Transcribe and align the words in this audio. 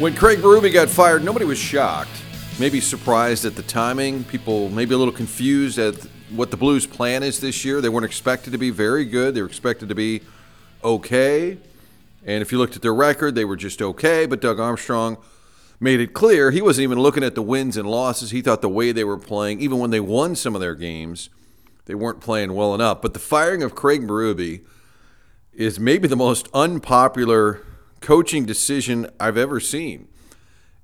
When 0.00 0.12
Craig 0.16 0.40
Berube 0.40 0.72
got 0.72 0.90
fired, 0.90 1.22
nobody 1.22 1.44
was 1.44 1.56
shocked. 1.56 2.10
Maybe 2.58 2.80
surprised 2.80 3.44
at 3.44 3.54
the 3.54 3.62
timing. 3.62 4.24
People 4.24 4.68
maybe 4.68 4.92
a 4.92 4.98
little 4.98 5.14
confused 5.14 5.78
at 5.78 5.94
what 6.30 6.50
the 6.50 6.56
Blues' 6.56 6.84
plan 6.84 7.22
is 7.22 7.38
this 7.38 7.64
year. 7.64 7.80
They 7.80 7.88
weren't 7.88 8.04
expected 8.04 8.50
to 8.54 8.58
be 8.58 8.70
very 8.70 9.04
good. 9.04 9.36
They 9.36 9.40
were 9.40 9.46
expected 9.46 9.90
to 9.90 9.94
be 9.94 10.22
okay. 10.82 11.58
And 12.26 12.42
if 12.42 12.50
you 12.50 12.58
looked 12.58 12.74
at 12.74 12.82
their 12.82 12.92
record, 12.92 13.36
they 13.36 13.44
were 13.44 13.54
just 13.54 13.80
okay. 13.80 14.26
But 14.26 14.40
Doug 14.40 14.58
Armstrong 14.58 15.16
made 15.78 16.00
it 16.00 16.12
clear 16.12 16.50
he 16.50 16.60
wasn't 16.60 16.82
even 16.82 16.98
looking 16.98 17.22
at 17.22 17.36
the 17.36 17.42
wins 17.42 17.76
and 17.76 17.88
losses. 17.88 18.32
He 18.32 18.42
thought 18.42 18.62
the 18.62 18.68
way 18.68 18.90
they 18.90 19.04
were 19.04 19.16
playing, 19.16 19.60
even 19.60 19.78
when 19.78 19.90
they 19.90 20.00
won 20.00 20.34
some 20.34 20.56
of 20.56 20.60
their 20.60 20.74
games, 20.74 21.30
they 21.84 21.94
weren't 21.94 22.20
playing 22.20 22.54
well 22.54 22.74
enough. 22.74 23.00
But 23.00 23.12
the 23.12 23.20
firing 23.20 23.62
of 23.62 23.76
Craig 23.76 24.08
Berube 24.08 24.62
is 25.52 25.78
maybe 25.78 26.08
the 26.08 26.16
most 26.16 26.48
unpopular 26.52 27.62
coaching 28.04 28.44
decision 28.44 29.08
I've 29.18 29.38
ever 29.38 29.58
seen. 29.58 30.08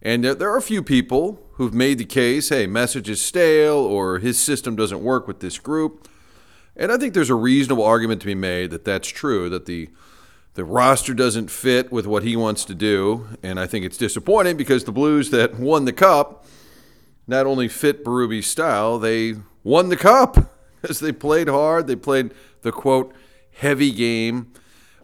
And 0.03 0.25
there 0.25 0.51
are 0.51 0.57
a 0.57 0.63
few 0.63 0.83
people 0.83 1.39
who've 1.53 1.75
made 1.75 1.99
the 1.99 2.07
case 2.07 2.49
hey, 2.49 2.67
message 2.67 3.11
is 3.11 3.21
stale 3.21 3.77
or 3.77 4.19
his 4.19 4.39
system 4.39 4.75
doesn't 4.75 5.03
work 5.03 5.29
with 5.29 5.41
this 5.41 5.59
group. 5.59 6.09
And 6.75 6.91
I 6.91 6.97
think 6.97 7.13
there's 7.13 7.29
a 7.29 7.35
reasonable 7.35 7.85
argument 7.85 8.23
to 8.23 8.27
be 8.27 8.35
made 8.35 8.71
that 8.71 8.87
that's 8.87 9.09
true, 9.09 9.51
that 9.51 9.67
the 9.67 9.91
the 10.55 10.65
roster 10.65 11.15
doesn't 11.15 11.49
fit 11.49 11.93
with 11.93 12.07
what 12.07 12.25
he 12.25 12.35
wants 12.35 12.65
to 12.65 12.75
do. 12.75 13.29
And 13.43 13.61
I 13.61 13.67
think 13.67 13.85
it's 13.85 13.97
disappointing 13.97 14.57
because 14.57 14.83
the 14.85 14.93
Blues 14.93 15.31
that 15.31 15.61
won 15.61 15.85
the 15.85 15.93
cup 15.93 16.45
not 17.27 17.47
only 17.47 17.69
fit 17.69 18.05
Berube's 18.05 18.47
style, 18.47 18.99
they 18.99 19.37
won 19.63 19.91
the 19.91 19.97
cup 19.97 20.37
because 20.81 21.01
they 21.01 21.13
played 21.13 21.49
hard. 21.49 21.87
They 21.87 21.97
played 21.97 22.33
the 22.63 22.73
quote 22.73 23.15
heavy 23.53 23.93
game. 23.93 24.53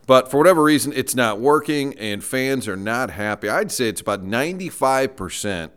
But 0.06 0.30
for 0.30 0.38
whatever 0.38 0.62
reason, 0.62 0.92
it's 0.94 1.14
not 1.14 1.40
working 1.40 1.98
and 1.98 2.22
fans 2.22 2.68
are 2.68 2.76
not 2.76 3.10
happy. 3.10 3.48
I'd 3.48 3.72
say 3.72 3.88
it's 3.88 4.00
about 4.00 4.24
95% 4.24 5.70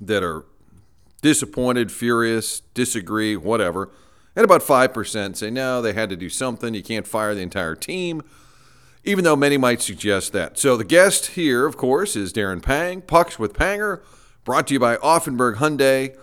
that 0.00 0.22
are 0.22 0.44
disappointed, 1.22 1.90
furious, 1.90 2.60
disagree, 2.74 3.36
whatever. 3.36 3.90
And 4.36 4.44
about 4.44 4.62
5% 4.62 5.36
say, 5.36 5.50
no, 5.50 5.82
they 5.82 5.92
had 5.92 6.08
to 6.10 6.16
do 6.16 6.28
something. 6.28 6.74
You 6.74 6.82
can't 6.82 7.06
fire 7.06 7.34
the 7.34 7.40
entire 7.40 7.74
team, 7.74 8.22
even 9.02 9.24
though 9.24 9.34
many 9.34 9.56
might 9.56 9.82
suggest 9.82 10.32
that. 10.34 10.58
So 10.58 10.76
the 10.76 10.84
guest 10.84 11.28
here, 11.28 11.66
of 11.66 11.76
course, 11.76 12.14
is 12.14 12.32
Darren 12.32 12.62
Pang, 12.62 13.00
Pucks 13.00 13.38
with 13.38 13.54
Panger, 13.54 14.02
brought 14.44 14.68
to 14.68 14.74
you 14.74 14.80
by 14.80 14.96
Auffenberg 14.98 15.56
Hyundai 15.56 16.16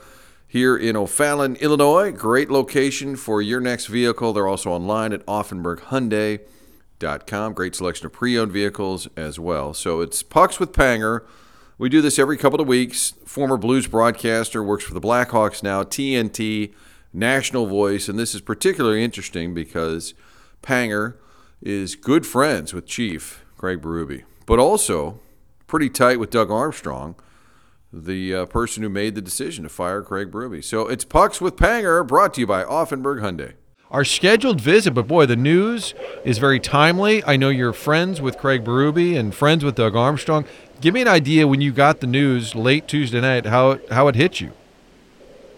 here 0.48 0.78
in 0.78 0.96
O'Fallon, 0.96 1.56
Illinois. 1.58 2.12
Great 2.12 2.52
location 2.52 3.16
for 3.16 3.42
your 3.42 3.60
next 3.60 3.88
vehicle. 3.88 4.32
They're 4.32 4.48
also 4.48 4.72
online 4.72 5.12
at 5.12 5.26
Auffenberg 5.26 5.80
Hyundai. 5.80 6.40
Great 7.54 7.76
selection 7.76 8.06
of 8.06 8.14
pre 8.14 8.38
owned 8.38 8.52
vehicles 8.52 9.08
as 9.16 9.40
well. 9.40 9.74
So 9.74 10.02
it's 10.02 10.24
Pucks 10.24 10.60
with 10.60 10.72
Panger. 10.72 11.26
We 11.78 11.90
do 11.90 12.02
this 12.02 12.20
every 12.20 12.38
couple 12.38 12.62
of 12.62 12.68
weeks. 12.68 13.14
Former 13.26 13.58
Blues 13.58 13.88
broadcaster, 13.88 14.64
works 14.64 14.84
for 14.84 14.94
the 14.94 15.02
Blackhawks 15.02 15.64
now, 15.64 15.84
TNT, 15.84 16.74
national 17.12 17.66
voice. 17.66 18.08
And 18.08 18.18
this 18.18 18.34
is 18.34 18.42
particularly 18.42 19.04
interesting 19.04 19.54
because 19.54 20.14
Panger 20.62 21.16
is 21.62 21.96
good 21.96 22.26
friends 22.26 22.74
with 22.74 22.86
Chief 22.86 23.44
Craig 23.58 23.82
Berube, 23.82 24.24
but 24.46 24.60
also 24.60 25.20
pretty 25.68 25.90
tight 25.90 26.20
with 26.20 26.30
Doug 26.30 26.52
Armstrong, 26.52 27.16
the 27.92 28.36
uh, 28.36 28.46
person 28.46 28.84
who 28.84 28.90
made 28.90 29.16
the 29.16 29.22
decision 29.22 29.64
to 29.64 29.70
fire 29.70 30.02
Craig 30.02 30.32
Berube. 30.32 30.64
So 30.64 30.88
it's 30.88 31.06
Pucks 31.06 31.42
with 31.42 31.56
Panger, 31.56 32.06
brought 32.08 32.36
to 32.36 32.42
you 32.42 32.48
by 32.48 32.64
Auffenberg 32.64 33.22
Hyundai 33.22 33.54
our 33.94 34.04
scheduled 34.04 34.60
visit. 34.60 34.94
But 34.94 35.08
boy, 35.08 35.28
the 35.28 35.36
news 35.36 35.94
is 36.26 36.40
very 36.40 36.60
timely. 36.60 37.24
I 37.24 37.38
know 37.38 37.50
you're 37.50 37.72
friends 37.72 38.20
with 38.20 38.38
Craig 38.38 38.66
Berube 38.66 39.18
and 39.18 39.34
friends 39.34 39.64
with 39.64 39.76
Doug 39.76 39.96
Armstrong. 39.96 40.46
Give 40.82 40.94
me 40.94 41.02
an 41.02 41.08
idea 41.08 41.48
when 41.48 41.62
you 41.62 41.72
got 41.72 42.02
the 42.02 42.08
news 42.08 42.56
late 42.56 42.88
Tuesday 42.88 43.22
night 43.22 43.46
how 43.46 43.72
it, 43.72 43.92
how 43.92 44.08
it 44.10 44.16
hit 44.16 44.42
you. 44.42 44.52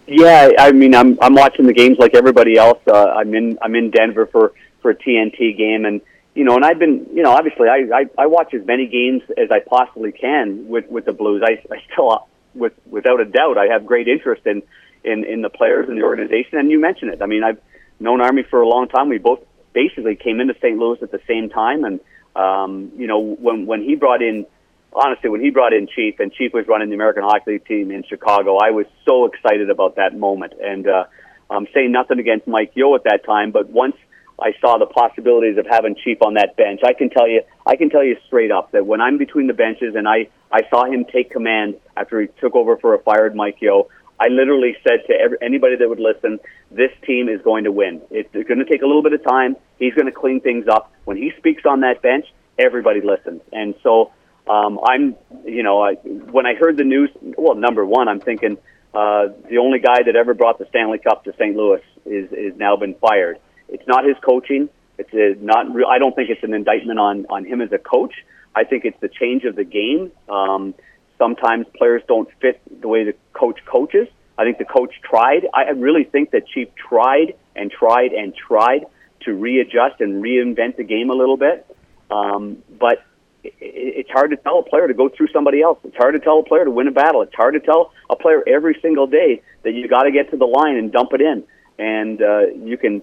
Yeah, 0.06 0.51
I 0.59 0.72
mean, 0.72 0.94
I'm 0.94 1.18
I'm 1.19 1.34
watching 1.34 1.66
the 1.66 1.73
games 1.73 1.97
like 1.97 2.13
everybody 2.13 2.57
else. 2.57 2.78
Uh, 2.85 3.06
I'm 3.07 3.34
in 3.34 3.57
I'm 3.62 3.73
in 3.73 3.90
Denver 3.90 4.28
for 4.28 4.53
for 4.84 4.91
a 4.91 4.96
TNT 4.96 5.57
game, 5.57 5.85
and 5.85 6.00
you 6.35 6.44
know, 6.44 6.56
and 6.56 6.63
I've 6.63 6.78
been, 6.78 7.07
you 7.12 7.23
know, 7.23 7.31
obviously, 7.31 7.69
I 7.69 7.88
I, 7.91 8.06
I 8.19 8.28
watch 8.28 8.53
as 8.53 8.63
many 8.67 8.85
games 8.85 9.23
as 9.35 9.50
I 9.50 9.62
possibly 9.62 10.12
can 10.12 10.67
with 10.67 10.88
with 10.90 11.06
the 11.06 11.13
Blues. 11.13 11.41
I, 11.44 11.59
I 11.73 11.81
still, 11.91 12.28
with 12.53 12.73
without 12.85 13.19
a 13.19 13.25
doubt, 13.25 13.57
I 13.57 13.66
have 13.66 13.88
great 13.88 14.07
interest 14.07 14.46
in 14.46 14.62
in 15.03 15.23
in 15.23 15.41
the 15.41 15.50
players 15.50 15.90
and 15.90 15.97
the 15.97 16.03
organization. 16.03 16.59
And 16.59 16.69
you 16.69 16.79
mentioned 16.79 17.12
it. 17.12 17.23
I 17.23 17.25
mean, 17.25 17.44
I've 17.44 17.57
known 18.00 18.22
Army 18.22 18.44
for 18.50 18.61
a 18.61 18.67
long 18.67 18.88
time. 18.88 19.09
We 19.09 19.17
both 19.17 19.39
basically 19.73 20.16
came 20.16 20.39
into 20.39 20.53
St. 20.56 20.78
Louis 20.78 21.00
at 21.01 21.11
the 21.11 21.22
same 21.28 21.50
time, 21.50 21.83
and 21.83 22.00
um, 22.35 22.91
you 22.97 23.07
know 23.07 23.19
when 23.19 23.66
when 23.66 23.83
he 23.83 23.95
brought 23.95 24.22
in, 24.22 24.45
honestly, 24.94 25.29
when 25.29 25.41
he 25.41 25.50
brought 25.50 25.73
in 25.73 25.88
Chief 25.88 26.19
and 26.19 26.31
Chief 26.31 26.53
was 26.53 26.67
running 26.67 26.89
the 26.89 26.95
American 26.95 27.23
Hockey 27.23 27.51
League 27.51 27.66
team 27.66 27.91
in 27.91 28.03
Chicago, 28.03 28.57
I 28.57 28.72
was 28.72 28.85
so 29.05 29.25
excited 29.25 29.69
about 29.69 29.95
that 29.95 30.17
moment. 30.17 30.53
And 30.61 30.88
uh, 30.88 31.05
I'm 31.50 31.67
saying 31.73 31.91
nothing 31.91 32.19
against 32.19 32.47
Mike 32.47 32.72
Yeo 32.75 32.95
at 32.95 33.03
that 33.03 33.25
time, 33.25 33.51
but 33.51 33.69
once 33.69 33.95
I 34.39 34.53
saw 34.59 34.78
the 34.78 34.85
possibilities 34.85 35.57
of 35.57 35.66
having 35.69 35.95
Chief 35.95 36.22
on 36.22 36.34
that 36.34 36.57
bench, 36.57 36.81
I 36.84 36.94
can 36.94 37.09
tell 37.09 37.28
you, 37.28 37.41
I 37.66 37.78
can 37.78 37.89
tell 37.89 38.03
you 38.03 38.17
straight 38.28 38.51
up 38.51 38.72
that 38.72 38.85
when 38.85 39.00
I'm 39.00 39.17
between 39.17 39.47
the 39.47 39.53
benches 39.53 39.95
and 39.95 40.07
I 40.07 40.28
I 40.51 40.61
saw 40.69 40.85
him 40.85 41.05
take 41.05 41.31
command 41.31 41.75
after 41.97 42.22
he 42.22 42.28
took 42.39 42.55
over 42.55 42.78
for 42.78 42.94
a 42.94 43.00
fired 43.00 43.35
Mike 43.35 43.57
Yeo, 43.61 43.88
I 44.20 44.28
literally 44.30 44.76
said 44.84 45.06
to 45.08 45.14
every, 45.14 45.38
anybody 45.42 45.76
that 45.76 45.90
would 45.90 46.00
listen, 46.00 46.40
this 46.72 46.92
team 47.06 47.28
is 47.28 47.42
going 47.42 47.66
to 47.66 47.72
win. 47.72 48.02
It's 48.12 48.31
going 48.31 48.59
to 48.59 48.66
take 48.66 48.81
a 48.81 48.86
little 48.86 49.03
bit 49.03 49.14
of 49.14 49.24
time. 49.24 49.56
He's 49.78 49.94
going 49.94 50.06
to 50.06 50.12
clean 50.12 50.40
things 50.42 50.68
up. 50.68 50.92
When 51.03 51.18
he 51.18 51.31
speaks 51.38 51.64
on 51.66 51.81
that 51.81 52.02
bench, 52.02 52.26
everybody 52.58 53.02
listens. 53.02 53.42
And 53.52 53.76
so 53.84 54.12
um, 54.48 54.80
I'm, 54.88 55.16
you 55.46 55.64
know, 55.64 55.81
I, 55.81 55.96
when 55.96 56.46
I 56.46 56.56
heard 56.56 56.78
the 56.78 56.84
news, 56.84 57.09
well, 57.38 57.56
number 57.56 57.86
one, 57.86 58.08
I'm 58.08 58.22
thinking 58.22 58.58
uh, 58.94 59.28
the 59.50 59.58
only 59.58 59.80
guy 59.80 60.03
that 60.06 60.16
ever 60.16 60.34
brought 60.34 60.58
the 60.58 60.66
Stanley 60.70 61.00
Cup 61.00 61.26
to 61.26 61.34
St. 61.34 61.56
Louis 61.56 61.82
is 62.06 62.32
is 62.32 62.58
now 62.58 62.78
been 62.78 62.96
fired. 62.96 63.40
It's 63.68 63.86
not 63.88 64.06
his 64.06 64.16
coaching. 64.24 64.70
It's 64.97 65.14
a 65.14 65.36
not. 65.44 65.74
Real, 65.74 65.88
I 65.88 65.97
don't 65.97 66.16
think 66.16 66.30
it's 66.30 66.44
an 66.44 66.53
indictment 66.53 66.97
on 66.97 67.26
on 67.30 67.44
him 67.44 67.62
as 67.62 67.74
a 67.74 67.78
coach. 67.78 68.14
I 68.56 68.64
think 68.64 68.86
it's 68.86 69.00
the 69.02 69.09
change 69.09 69.44
of 69.44 69.58
the 69.58 69.66
game. 69.66 70.12
Um, 70.30 70.74
Sometimes 71.18 71.66
players 71.78 72.02
don't 72.08 72.30
fit 72.42 72.62
the 72.81 72.88
way 72.88 73.06
the 73.06 73.16
coach 73.34 73.59
coaches. 73.66 74.08
I 74.38 74.44
think 74.44 74.58
the 74.58 74.66
coach 74.66 74.94
tried. 75.02 75.48
I 75.53 75.70
really 75.70 76.03
think 76.03 76.31
that 76.31 76.48
Chief 76.48 76.68
tried 76.76 77.36
and 77.56 77.72
tried 77.72 78.12
and 78.12 78.36
tried 78.36 78.86
to 79.22 79.34
readjust 79.34 80.02
and 80.02 80.22
reinvent 80.22 80.76
the 80.78 80.84
game 80.84 81.09
a 81.09 81.14
little 81.14 81.38
bit. 81.38 81.66
Um, 82.12 82.58
but 82.80 83.03
it's 83.44 84.09
hard 84.09 84.31
to 84.31 84.38
tell 84.38 84.59
a 84.59 84.64
player 84.64 84.88
to 84.88 84.94
go 84.94 85.09
through 85.09 85.28
somebody 85.34 85.62
else. 85.62 85.80
It's 85.84 85.96
hard 85.96 86.14
to 86.16 86.20
tell 86.20 86.40
a 86.40 86.44
player 86.44 86.66
to 86.66 86.72
win 86.72 86.88
a 86.88 86.92
battle. 86.92 87.22
It's 87.22 87.36
hard 87.36 87.53
to 87.53 87.59
tell 87.59 87.92
a 88.09 88.16
player 88.16 88.44
every 88.47 88.78
single 88.82 89.08
day 89.08 89.42
that 89.64 89.74
you 89.74 89.88
got 89.88 90.03
to 90.03 90.12
get 90.12 90.32
to 90.32 90.38
the 90.38 90.46
line 90.46 90.76
and 90.76 90.92
dump 90.92 91.14
it 91.14 91.22
in. 91.22 91.44
And 91.78 92.22
uh, 92.22 92.47
you 92.64 92.78
can 92.78 93.02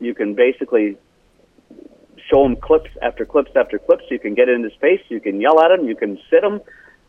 you 0.00 0.14
can 0.14 0.34
basically 0.34 0.96
show 2.30 2.42
them 2.42 2.56
clips 2.56 2.90
after 3.02 3.24
clips 3.24 3.52
after 3.54 3.78
clips. 3.78 4.04
You 4.10 4.18
can 4.18 4.34
get 4.34 4.48
into 4.48 4.70
space. 4.70 5.00
You 5.08 5.20
can 5.20 5.40
yell 5.40 5.60
at 5.60 5.68
them. 5.68 5.86
You 5.86 5.96
can 5.96 6.18
sit 6.30 6.40
them. 6.40 6.60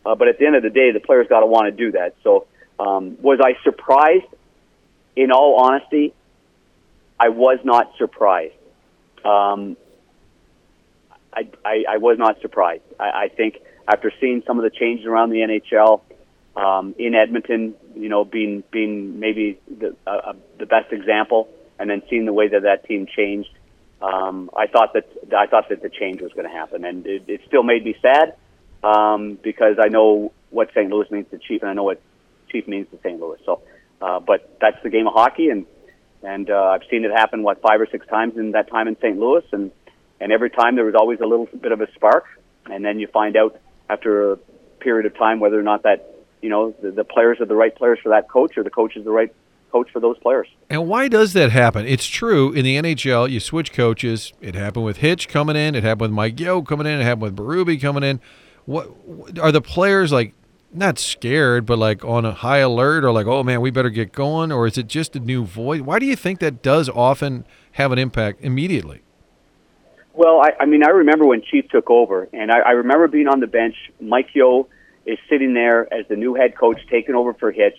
Uh, 0.06 0.16
but 0.16 0.28
at 0.28 0.38
the 0.38 0.46
end 0.46 0.56
of 0.56 0.64
the 0.64 0.70
day, 0.70 0.92
the 0.92 1.00
players 1.00 1.28
got 1.28 1.40
to 1.40 1.46
want 1.46 1.66
to 1.66 1.72
do 1.72 1.92
that. 1.94 2.16
So, 2.24 2.46
um, 2.80 3.18
was 3.22 3.40
I 3.42 3.62
surprised? 3.64 4.26
In 5.16 5.32
all 5.32 5.56
honesty, 5.56 6.14
I 7.20 7.30
was 7.30 7.60
not 7.64 7.92
surprised. 7.98 8.54
Um, 9.24 9.78
I, 11.34 11.48
I, 11.64 11.84
I 11.90 11.98
was 11.98 12.18
not 12.20 12.42
surprised. 12.42 12.84
I, 13.00 13.10
I 13.10 13.28
think 13.30 13.62
after 13.88 14.12
seeing 14.20 14.44
some 14.46 14.58
of 14.58 14.64
the 14.64 14.70
changes 14.70 15.06
around 15.06 15.30
the 15.30 15.38
NHL 15.38 16.02
um, 16.56 16.96
in 17.00 17.16
Edmonton, 17.16 17.76
you 17.96 18.10
know, 18.10 18.26
being 18.26 18.64
being 18.72 19.20
maybe 19.20 19.60
the 19.68 19.96
uh, 20.06 20.34
the 20.60 20.66
best 20.66 20.92
example, 20.92 21.48
and 21.80 21.90
then 21.90 22.02
seeing 22.10 22.26
the 22.26 22.34
way 22.34 22.50
that 22.50 22.64
that 22.64 22.86
team 22.86 23.08
changed, 23.08 23.50
um, 24.02 24.50
I 24.56 24.68
thought 24.68 24.94
that 24.94 25.08
I 25.36 25.48
thought 25.48 25.70
that 25.70 25.82
the 25.82 25.90
change 25.90 26.22
was 26.22 26.34
going 26.34 26.48
to 26.48 26.54
happen, 26.54 26.84
and 26.84 27.06
it, 27.06 27.24
it 27.28 27.42
still 27.48 27.64
made 27.64 27.86
me 27.86 27.96
sad 28.02 28.36
um, 28.86 29.40
because 29.42 29.78
I 29.82 29.88
know 29.88 30.32
what 30.52 30.70
St. 30.70 30.90
Louis 30.90 31.10
means 31.10 31.26
to 31.32 31.40
Chief, 31.40 31.62
and 31.62 31.72
I 31.72 31.74
know 31.74 31.84
what 31.84 32.00
Chief 32.52 32.68
means 32.68 32.88
to 32.92 33.00
St. 33.00 33.20
Louis. 33.20 33.40
So, 33.46 33.62
uh, 34.02 34.20
but 34.20 34.58
that's 34.62 34.78
the 34.84 34.90
game 34.90 35.08
of 35.08 35.14
hockey, 35.14 35.50
and 35.50 35.66
and 36.22 36.50
uh, 36.50 36.76
I've 36.76 36.84
seen 36.90 37.04
it 37.04 37.12
happen 37.12 37.44
what 37.44 37.62
five 37.62 37.82
or 37.82 37.88
six 37.92 38.06
times 38.08 38.38
in 38.38 38.52
that 38.52 38.70
time 38.70 38.88
in 38.88 38.96
St. 38.98 39.18
Louis, 39.18 39.44
and 39.52 39.72
and 40.22 40.32
every 40.32 40.52
time 40.52 40.76
there 40.76 40.86
was 40.86 40.96
always 40.96 41.20
a 41.20 41.26
little 41.26 41.48
bit 41.48 41.72
of 41.72 41.82
a 41.82 41.92
spark, 41.94 42.26
and 42.66 42.86
then 42.86 43.00
you 43.00 43.08
find 43.08 43.36
out 43.36 43.60
after 43.90 44.34
a 44.34 44.38
period 44.80 45.06
of 45.08 45.18
time 45.18 45.40
whether 45.40 45.60
or 45.60 45.64
not 45.64 45.84
that 45.84 46.16
you 46.42 46.50
know 46.50 46.76
the, 46.82 46.92
the 46.92 47.04
players 47.04 47.42
are 47.42 47.46
the 47.46 47.56
right 47.56 47.76
players 47.76 47.98
for 48.04 48.10
that 48.10 48.30
coach, 48.30 48.56
or 48.56 48.64
the 48.64 48.70
coach 48.70 48.96
is 48.96 49.04
the 49.04 49.12
right 49.12 49.34
coach 49.72 49.90
for 49.92 50.00
those 50.00 50.18
players. 50.20 50.48
And 50.70 50.88
why 50.88 51.08
does 51.08 51.34
that 51.34 51.52
happen? 51.52 51.88
It's 51.88 52.06
true 52.06 52.54
in 52.54 52.64
the 52.64 52.78
NHL, 52.78 53.32
you 53.32 53.40
switch 53.40 53.74
coaches. 53.74 54.32
It 54.42 54.54
happened 54.54 54.86
with 54.86 54.98
Hitch 54.98 55.28
coming 55.28 55.56
in. 55.56 55.74
It 55.74 55.84
happened 55.84 56.02
with 56.02 56.12
Mike 56.12 56.40
Yeo 56.40 56.62
coming 56.62 56.86
in. 56.86 57.02
It 57.02 57.04
happened 57.04 57.24
with 57.24 57.36
Berube 57.36 57.82
coming 57.82 58.04
in 58.04 58.22
what 58.66 59.40
are 59.40 59.52
the 59.52 59.62
players 59.62 60.12
like? 60.12 60.34
Not 60.74 61.00
scared, 61.00 61.66
but 61.66 61.80
like 61.80 62.04
on 62.04 62.26
a 62.26 62.34
high 62.34 62.58
alert, 62.58 63.06
or 63.06 63.12
like, 63.14 63.28
oh 63.28 63.44
man, 63.44 63.62
we 63.62 63.72
better 63.72 63.90
get 63.90 64.12
going, 64.12 64.52
or 64.52 64.68
is 64.68 64.78
it 64.78 64.88
just 64.88 65.16
a 65.16 65.22
new 65.22 65.46
voice? 65.46 65.80
Why 65.80 66.00
do 66.00 66.06
you 66.06 66.18
think 66.18 66.40
that 66.40 66.62
does 66.62 66.90
often 66.90 67.46
have 67.74 67.94
an 67.94 68.00
impact 68.00 68.42
immediately? 68.42 69.02
Well, 70.14 70.42
I, 70.42 70.52
I 70.62 70.66
mean, 70.66 70.84
I 70.84 70.90
remember 70.90 71.26
when 71.26 71.42
Chief 71.44 71.70
took 71.70 71.90
over, 71.90 72.28
and 72.34 72.52
I, 72.52 72.60
I 72.60 72.72
remember 72.72 73.08
being 73.08 73.28
on 73.28 73.40
the 73.40 73.48
bench. 73.48 73.76
Mike 74.02 74.30
Yeo 74.34 74.68
is 75.06 75.18
sitting 75.30 75.54
there 75.54 75.94
as 75.94 76.08
the 76.08 76.16
new 76.16 76.34
head 76.36 76.58
coach, 76.58 76.80
taking 76.90 77.16
over 77.16 77.34
for 77.34 77.52
Hitch, 77.52 77.78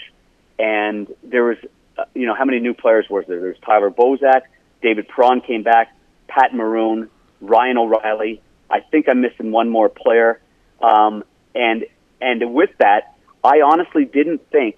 and 0.59 1.07
there 1.23 1.45
was, 1.45 1.57
uh, 1.99 2.05
you 2.15 2.27
know, 2.27 2.35
how 2.35 2.45
many 2.45 2.61
new 2.61 2.73
players 2.75 3.07
was 3.11 3.25
there? 3.27 3.41
There's 3.41 3.59
Tyler 3.61 3.91
Bozak, 3.91 4.43
David 4.81 5.09
Perron 5.09 5.41
came 5.41 5.63
back, 5.63 5.95
Pat 6.29 6.55
Maroon, 6.55 7.11
Ryan 7.41 7.79
O'Reilly. 7.79 8.41
I 8.71 8.81
think 8.81 9.09
I'm 9.09 9.21
missing 9.21 9.51
one 9.51 9.69
more 9.69 9.89
player, 9.89 10.41
um, 10.81 11.25
and 11.55 11.87
and 12.21 12.55
with 12.55 12.71
that, 12.79 13.15
I 13.45 13.61
honestly 13.65 14.05
didn't 14.05 14.49
think 14.51 14.77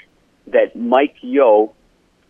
that 0.48 0.76
Mike 0.76 1.16
Yeo, 1.20 1.74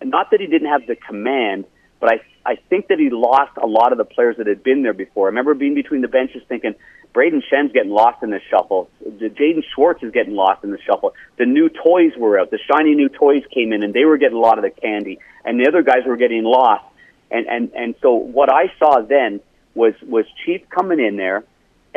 not 0.02 0.30
that 0.30 0.40
he 0.40 0.46
didn't 0.46 0.68
have 0.68 0.86
the 0.86 0.96
command, 0.96 1.64
but 2.00 2.10
I 2.10 2.20
I 2.50 2.56
think 2.70 2.88
that 2.88 2.98
he 2.98 3.10
lost 3.10 3.52
a 3.62 3.66
lot 3.66 3.92
of 3.92 3.98
the 3.98 4.04
players 4.04 4.36
that 4.38 4.46
had 4.46 4.62
been 4.62 4.82
there 4.82 4.94
before. 4.94 5.26
I 5.26 5.30
remember 5.30 5.54
being 5.54 5.74
between 5.74 6.00
the 6.00 6.08
benches 6.08 6.42
thinking, 6.48 6.74
Braden 7.12 7.42
Schenn's 7.48 7.72
getting 7.72 7.90
lost 7.90 8.22
in 8.22 8.30
the 8.30 8.40
shuffle. 8.50 8.88
Jaden 9.04 9.62
Schwartz 9.74 10.02
is 10.02 10.12
getting 10.12 10.34
lost 10.34 10.64
in 10.64 10.70
the 10.70 10.78
shuffle. 10.86 11.14
The 11.36 11.46
new 11.46 11.68
toys 11.68 12.12
were 12.16 12.38
out. 12.38 12.50
The 12.50 12.58
shiny 12.70 12.94
new 12.94 13.08
toys 13.08 13.42
came 13.52 13.72
in, 13.72 13.82
and 13.82 13.92
they 13.92 14.04
were 14.04 14.18
getting 14.18 14.36
a 14.36 14.40
lot 14.40 14.58
of 14.58 14.64
the 14.64 14.70
candy, 14.70 15.18
and 15.44 15.58
the 15.58 15.68
other 15.68 15.82
guys 15.82 16.06
were 16.06 16.16
getting 16.16 16.44
lost. 16.44 16.84
And 17.30 17.46
and 17.46 17.72
and 17.74 17.94
so 18.00 18.14
what 18.14 18.50
I 18.52 18.72
saw 18.78 19.02
then 19.02 19.40
was 19.74 19.94
was 20.02 20.24
Chief 20.44 20.62
coming 20.70 21.00
in 21.00 21.16
there 21.16 21.44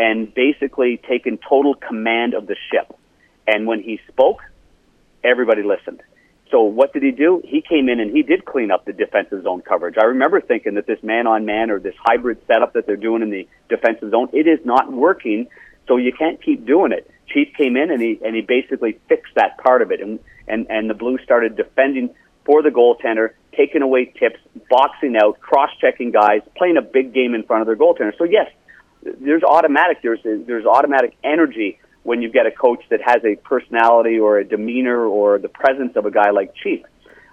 and 0.02 0.34
basically 0.34 1.00
taking 1.08 1.38
total 1.48 1.76
command 1.76 2.34
of 2.34 2.48
the 2.48 2.56
ship. 2.72 2.92
And 3.48 3.68
when 3.68 3.84
he 3.84 4.00
spoke, 4.08 4.42
everybody 5.24 5.62
listened. 5.62 6.02
So 6.50 6.64
what 6.64 6.92
did 6.92 7.04
he 7.04 7.12
do? 7.12 7.40
He 7.46 7.62
came 7.62 7.88
in 7.88 8.00
and 8.00 8.10
he 8.10 8.24
did 8.24 8.44
clean 8.44 8.72
up 8.72 8.84
the 8.84 8.94
defensive 8.94 9.44
zone 9.44 9.62
coverage. 9.62 9.96
I 10.02 10.06
remember 10.06 10.42
thinking 10.42 10.74
that 10.74 10.88
this 10.88 11.02
man 11.04 11.28
on 11.28 11.46
man 11.46 11.70
or 11.70 11.80
this 11.80 11.94
hybrid 12.00 12.40
setup 12.48 12.74
that 12.74 12.88
they're 12.88 12.98
doing 12.98 13.22
in 13.22 13.30
the 13.30 13.48
defensive 13.70 14.10
zone, 14.10 14.30
it 14.34 14.48
is 14.48 14.66
not 14.66 14.92
working. 14.92 15.48
So 15.88 15.98
you 15.98 16.12
can't 16.12 16.42
keep 16.42 16.66
doing 16.66 16.92
it. 16.92 17.10
Chief 17.28 17.54
came 17.56 17.78
in 17.78 17.92
and 17.92 18.02
he 18.02 18.20
and 18.26 18.36
he 18.36 18.42
basically 18.42 19.00
fixed 19.08 19.36
that 19.36 19.60
part 19.60 19.82
of 19.82 19.92
it, 19.92 20.02
and 20.02 20.20
and 20.48 20.68
and 20.70 20.90
the 20.90 20.94
Blues 20.94 21.22
started 21.24 21.56
defending 21.56 22.10
for 22.44 22.62
the 22.62 22.70
goaltender, 22.70 23.30
taking 23.56 23.82
away 23.82 24.06
tips, 24.06 24.40
boxing 24.70 25.16
out, 25.16 25.40
cross-checking 25.40 26.12
guys, 26.12 26.42
playing 26.58 26.76
a 26.76 26.82
big 26.82 27.14
game 27.14 27.34
in 27.36 27.44
front 27.44 27.62
of 27.62 27.68
their 27.68 27.78
goaltender. 27.78 28.18
So 28.18 28.26
yes, 28.26 28.52
there's 29.04 29.44
automatic 29.44 30.02
there's 30.02 30.20
there's 30.24 30.66
automatic 30.66 31.16
energy 31.24 31.80
when 32.04 32.22
you 32.22 32.30
get 32.30 32.46
a 32.46 32.52
coach 32.52 32.84
that 32.90 33.00
has 33.04 33.24
a 33.24 33.36
personality 33.36 34.20
or 34.20 34.40
a 34.40 34.44
demeanor 34.44 35.06
or 35.06 35.38
the 35.38 35.50
presence 35.50 35.96
of 35.96 36.06
a 36.06 36.12
guy 36.12 36.32
like 36.32 36.54
Chief. 36.56 36.84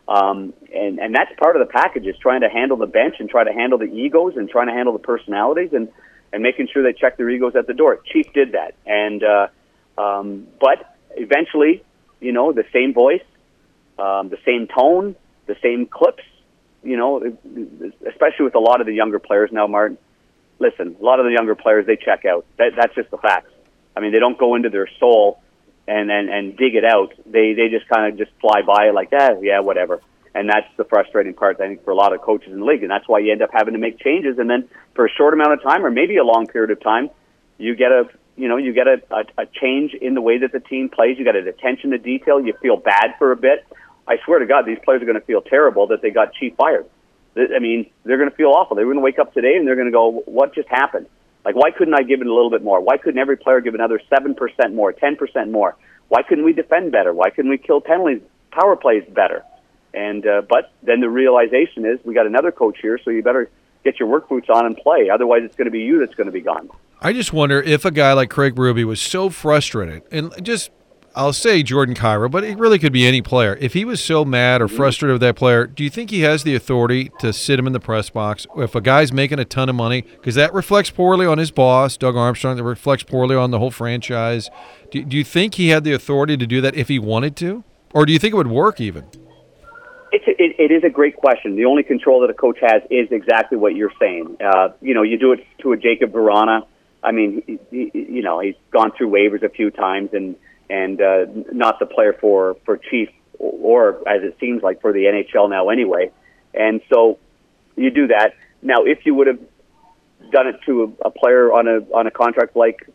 Um, 0.06 0.54
and, 0.74 0.98
and 0.98 1.14
that's 1.14 1.30
part 1.38 1.56
of 1.56 1.66
the 1.66 1.70
package 1.70 2.06
is 2.06 2.16
trying 2.18 2.40
to 2.40 2.48
handle 2.48 2.76
the 2.76 2.86
bench 2.86 3.16
and 3.18 3.28
try 3.28 3.44
to 3.44 3.52
handle 3.52 3.78
the 3.78 3.86
egos 3.86 4.36
and 4.36 4.48
trying 4.48 4.68
to 4.68 4.72
handle 4.72 4.92
the 4.94 4.98
personalities 4.98 5.70
and, 5.72 5.88
and 6.32 6.42
making 6.42 6.68
sure 6.72 6.82
they 6.82 6.98
check 6.98 7.16
their 7.18 7.28
egos 7.28 7.54
at 7.56 7.66
the 7.66 7.74
door. 7.74 8.00
Chief 8.10 8.26
did 8.32 8.52
that. 8.52 8.74
And, 8.86 9.22
uh, 9.22 9.48
um, 10.00 10.46
but 10.60 10.96
eventually, 11.16 11.82
you 12.20 12.32
know, 12.32 12.52
the 12.52 12.64
same 12.72 12.94
voice, 12.94 13.22
um, 13.98 14.28
the 14.28 14.38
same 14.46 14.66
tone, 14.66 15.14
the 15.46 15.56
same 15.62 15.86
clips, 15.86 16.24
you 16.82 16.96
know, 16.96 17.22
especially 18.06 18.44
with 18.44 18.54
a 18.54 18.60
lot 18.60 18.80
of 18.80 18.86
the 18.86 18.94
younger 18.94 19.18
players 19.18 19.50
now, 19.52 19.66
Martin. 19.66 19.98
Listen, 20.58 20.96
a 21.00 21.04
lot 21.04 21.20
of 21.20 21.26
the 21.26 21.32
younger 21.32 21.54
players, 21.54 21.86
they 21.86 21.96
check 21.96 22.24
out. 22.24 22.44
That, 22.56 22.72
that's 22.76 22.94
just 22.94 23.10
the 23.10 23.18
facts. 23.18 23.50
I 23.96 24.00
mean, 24.00 24.12
they 24.12 24.18
don't 24.18 24.38
go 24.38 24.54
into 24.54 24.68
their 24.68 24.88
soul 24.98 25.40
and 25.88 26.10
and, 26.10 26.28
and 26.28 26.56
dig 26.56 26.74
it 26.74 26.84
out. 26.84 27.14
They 27.26 27.54
they 27.54 27.68
just 27.68 27.88
kind 27.88 28.12
of 28.12 28.18
just 28.18 28.30
fly 28.40 28.62
by 28.62 28.88
it 28.88 28.94
like 28.94 29.10
that. 29.10 29.32
Eh, 29.32 29.40
yeah, 29.42 29.60
whatever. 29.60 30.00
And 30.34 30.48
that's 30.48 30.68
the 30.76 30.84
frustrating 30.84 31.34
part, 31.34 31.56
I 31.56 31.66
think, 31.66 31.84
for 31.84 31.90
a 31.90 31.96
lot 31.96 32.12
of 32.12 32.20
coaches 32.20 32.52
in 32.52 32.60
the 32.60 32.64
league. 32.64 32.82
And 32.82 32.90
that's 32.90 33.08
why 33.08 33.18
you 33.18 33.32
end 33.32 33.42
up 33.42 33.50
having 33.52 33.72
to 33.72 33.80
make 33.80 33.98
changes. 33.98 34.38
And 34.38 34.48
then 34.48 34.68
for 34.94 35.06
a 35.06 35.10
short 35.10 35.34
amount 35.34 35.54
of 35.54 35.62
time, 35.62 35.84
or 35.84 35.90
maybe 35.90 36.16
a 36.18 36.24
long 36.24 36.46
period 36.46 36.70
of 36.70 36.80
time, 36.80 37.10
you 37.56 37.74
get 37.74 37.90
a 37.90 38.04
you 38.36 38.48
know 38.48 38.56
you 38.56 38.72
get 38.72 38.86
a, 38.86 39.02
a, 39.10 39.42
a 39.42 39.46
change 39.46 39.94
in 39.94 40.14
the 40.14 40.20
way 40.20 40.38
that 40.38 40.52
the 40.52 40.60
team 40.60 40.90
plays. 40.90 41.18
You 41.18 41.24
got 41.24 41.36
an 41.36 41.48
attention 41.48 41.90
to 41.90 41.98
detail. 41.98 42.40
You 42.40 42.54
feel 42.60 42.76
bad 42.76 43.14
for 43.18 43.32
a 43.32 43.36
bit. 43.36 43.66
I 44.06 44.16
swear 44.24 44.38
to 44.38 44.46
God, 44.46 44.64
these 44.64 44.78
players 44.84 45.02
are 45.02 45.06
going 45.06 45.20
to 45.20 45.26
feel 45.26 45.42
terrible 45.42 45.88
that 45.88 46.00
they 46.02 46.10
got 46.10 46.32
Chief 46.34 46.54
fired. 46.56 46.86
I 47.38 47.58
mean, 47.60 47.90
they're 48.04 48.18
going 48.18 48.30
to 48.30 48.36
feel 48.36 48.50
awful. 48.50 48.76
They're 48.76 48.84
going 48.84 48.96
to 48.96 49.02
wake 49.02 49.18
up 49.18 49.32
today 49.32 49.54
and 49.56 49.66
they're 49.66 49.76
going 49.76 49.86
to 49.86 49.92
go, 49.92 50.22
"What 50.26 50.54
just 50.54 50.68
happened?" 50.68 51.06
Like, 51.44 51.56
why 51.56 51.70
couldn't 51.70 51.94
I 51.94 52.02
give 52.02 52.20
it 52.20 52.26
a 52.26 52.34
little 52.34 52.50
bit 52.50 52.62
more? 52.62 52.80
Why 52.80 52.98
couldn't 52.98 53.18
every 53.18 53.36
player 53.36 53.60
give 53.60 53.74
another 53.74 54.00
7% 54.12 54.74
more, 54.74 54.92
10% 54.92 55.50
more? 55.50 55.76
Why 56.08 56.22
couldn't 56.22 56.44
we 56.44 56.52
defend 56.52 56.92
better? 56.92 57.14
Why 57.14 57.30
couldn't 57.30 57.50
we 57.50 57.58
kill 57.58 57.80
penalties, 57.80 58.20
power 58.50 58.76
plays 58.76 59.04
better? 59.08 59.44
And, 59.94 60.26
uh, 60.26 60.42
but 60.42 60.72
then 60.82 61.00
the 61.00 61.08
realization 61.08 61.86
is 61.86 61.98
we 62.04 62.12
got 62.12 62.26
another 62.26 62.52
coach 62.52 62.78
here, 62.82 62.98
so 63.02 63.10
you 63.10 63.22
better 63.22 63.50
get 63.84 63.98
your 63.98 64.08
work 64.08 64.28
boots 64.28 64.48
on 64.50 64.66
and 64.66 64.76
play. 64.76 65.08
Otherwise, 65.08 65.40
it's 65.44 65.56
going 65.56 65.66
to 65.66 65.70
be 65.70 65.80
you 65.80 66.00
that's 66.00 66.14
going 66.14 66.26
to 66.26 66.32
be 66.32 66.40
gone. 66.40 66.68
I 67.00 67.12
just 67.12 67.32
wonder 67.32 67.62
if 67.62 67.84
a 67.84 67.90
guy 67.90 68.12
like 68.12 68.28
Craig 68.28 68.54
Berube 68.54 68.84
was 68.84 69.00
so 69.00 69.30
frustrated 69.30 70.02
and 70.10 70.32
just 70.44 70.70
I'll 71.16 71.32
say 71.32 71.62
Jordan 71.62 71.94
Kyrou, 71.94 72.30
but 72.30 72.44
it 72.44 72.58
really 72.58 72.78
could 72.78 72.92
be 72.92 73.06
any 73.06 73.22
player. 73.22 73.56
If 73.60 73.72
he 73.72 73.84
was 73.84 74.02
so 74.02 74.24
mad 74.24 74.60
or 74.60 74.66
mm-hmm. 74.66 74.76
frustrated 74.76 75.14
with 75.14 75.20
that 75.22 75.36
player, 75.36 75.66
do 75.66 75.82
you 75.82 75.90
think 75.90 76.10
he 76.10 76.20
has 76.20 76.44
the 76.44 76.54
authority 76.54 77.10
to 77.18 77.32
sit 77.32 77.58
him 77.58 77.66
in 77.66 77.72
the 77.72 77.80
press 77.80 78.10
box? 78.10 78.46
If 78.56 78.74
a 78.74 78.80
guy's 78.80 79.12
making 79.12 79.38
a 79.38 79.44
ton 79.44 79.68
of 79.68 79.74
money, 79.74 80.02
because 80.02 80.36
that 80.36 80.54
reflects 80.54 80.90
poorly 80.90 81.26
on 81.26 81.38
his 81.38 81.50
boss, 81.50 81.96
Doug 81.96 82.16
Armstrong, 82.16 82.56
that 82.56 82.62
reflects 82.62 83.02
poorly 83.02 83.34
on 83.34 83.50
the 83.50 83.58
whole 83.58 83.70
franchise. 83.70 84.48
Do, 84.90 85.02
do 85.02 85.16
you 85.16 85.24
think 85.24 85.54
he 85.54 85.68
had 85.70 85.82
the 85.82 85.92
authority 85.92 86.36
to 86.36 86.46
do 86.46 86.60
that 86.60 86.76
if 86.76 86.88
he 86.88 86.98
wanted 86.98 87.36
to? 87.36 87.64
Or 87.94 88.06
do 88.06 88.12
you 88.12 88.18
think 88.18 88.34
it 88.34 88.36
would 88.36 88.46
work 88.46 88.80
even? 88.80 89.06
It's 90.12 90.26
a, 90.26 90.42
it, 90.42 90.56
it 90.58 90.70
is 90.70 90.84
a 90.84 90.90
great 90.90 91.16
question. 91.16 91.56
The 91.56 91.64
only 91.64 91.82
control 91.82 92.20
that 92.20 92.30
a 92.30 92.34
coach 92.34 92.58
has 92.60 92.82
is 92.90 93.08
exactly 93.10 93.58
what 93.58 93.74
you're 93.74 93.92
saying. 93.98 94.36
Uh, 94.40 94.68
you 94.80 94.94
know, 94.94 95.02
you 95.02 95.18
do 95.18 95.32
it 95.32 95.44
to 95.62 95.72
a 95.72 95.76
Jakub 95.76 96.12
Vrana. 96.12 96.66
I 97.02 97.12
mean, 97.12 97.42
he, 97.46 97.58
he, 97.70 97.90
you 97.94 98.22
know, 98.22 98.40
he's 98.40 98.56
gone 98.70 98.92
through 98.96 99.10
waivers 99.10 99.42
a 99.42 99.48
few 99.48 99.70
times 99.70 100.10
and– 100.12 100.36
and 100.70 101.00
uh, 101.00 101.26
not 101.52 101.78
the 101.78 101.86
player 101.86 102.12
for 102.12 102.56
for 102.64 102.76
Chief 102.76 103.10
or, 103.38 104.08
as 104.08 104.22
it 104.22 104.36
seems 104.40 104.62
like 104.62 104.80
for 104.80 104.92
the 104.92 105.04
NHL 105.04 105.48
now 105.48 105.68
anyway. 105.68 106.10
And 106.54 106.80
so 106.92 107.18
you 107.76 107.90
do 107.90 108.08
that. 108.08 108.34
Now, 108.62 108.84
if 108.84 109.06
you 109.06 109.14
would 109.14 109.28
have 109.28 109.38
done 110.32 110.48
it 110.48 110.56
to 110.66 110.96
a, 111.02 111.08
a 111.08 111.10
player 111.10 111.52
on 111.52 111.68
a 111.68 111.78
on 111.94 112.06
a 112.06 112.10
contract 112.10 112.56
like 112.56 112.88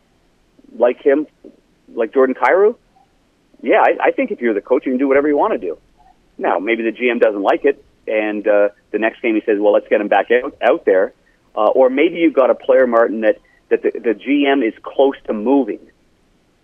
like 0.77 1.01
him, 1.01 1.27
like 1.93 2.13
Jordan 2.13 2.35
Kyrou, 2.35 2.75
yeah, 3.61 3.81
I, 3.81 4.07
I 4.07 4.11
think 4.11 4.31
if 4.31 4.41
you're 4.41 4.53
the 4.53 4.61
coach, 4.61 4.85
you 4.85 4.91
can 4.91 4.99
do 4.99 5.07
whatever 5.07 5.27
you 5.27 5.37
want 5.37 5.53
to 5.53 5.59
do. 5.59 5.77
Now, 6.37 6.59
maybe 6.59 6.83
the 6.83 6.91
GM 6.91 7.21
doesn't 7.21 7.41
like 7.41 7.63
it, 7.63 7.83
and 8.07 8.45
uh, 8.47 8.69
the 8.91 8.99
next 8.99 9.21
game 9.21 9.35
he 9.35 9.41
says, 9.45 9.59
"Well, 9.59 9.71
let's 9.71 9.87
get 9.87 10.01
him 10.01 10.09
back 10.09 10.27
out 10.31 10.57
out 10.61 10.83
there," 10.85 11.13
uh, 11.55 11.69
or 11.69 11.89
maybe 11.89 12.17
you've 12.17 12.33
got 12.33 12.49
a 12.49 12.55
player, 12.55 12.87
Martin, 12.87 13.21
that 13.21 13.39
that 13.69 13.83
the, 13.83 13.91
the 13.91 14.13
GM 14.13 14.67
is 14.67 14.73
close 14.83 15.15
to 15.27 15.33
moving 15.33 15.79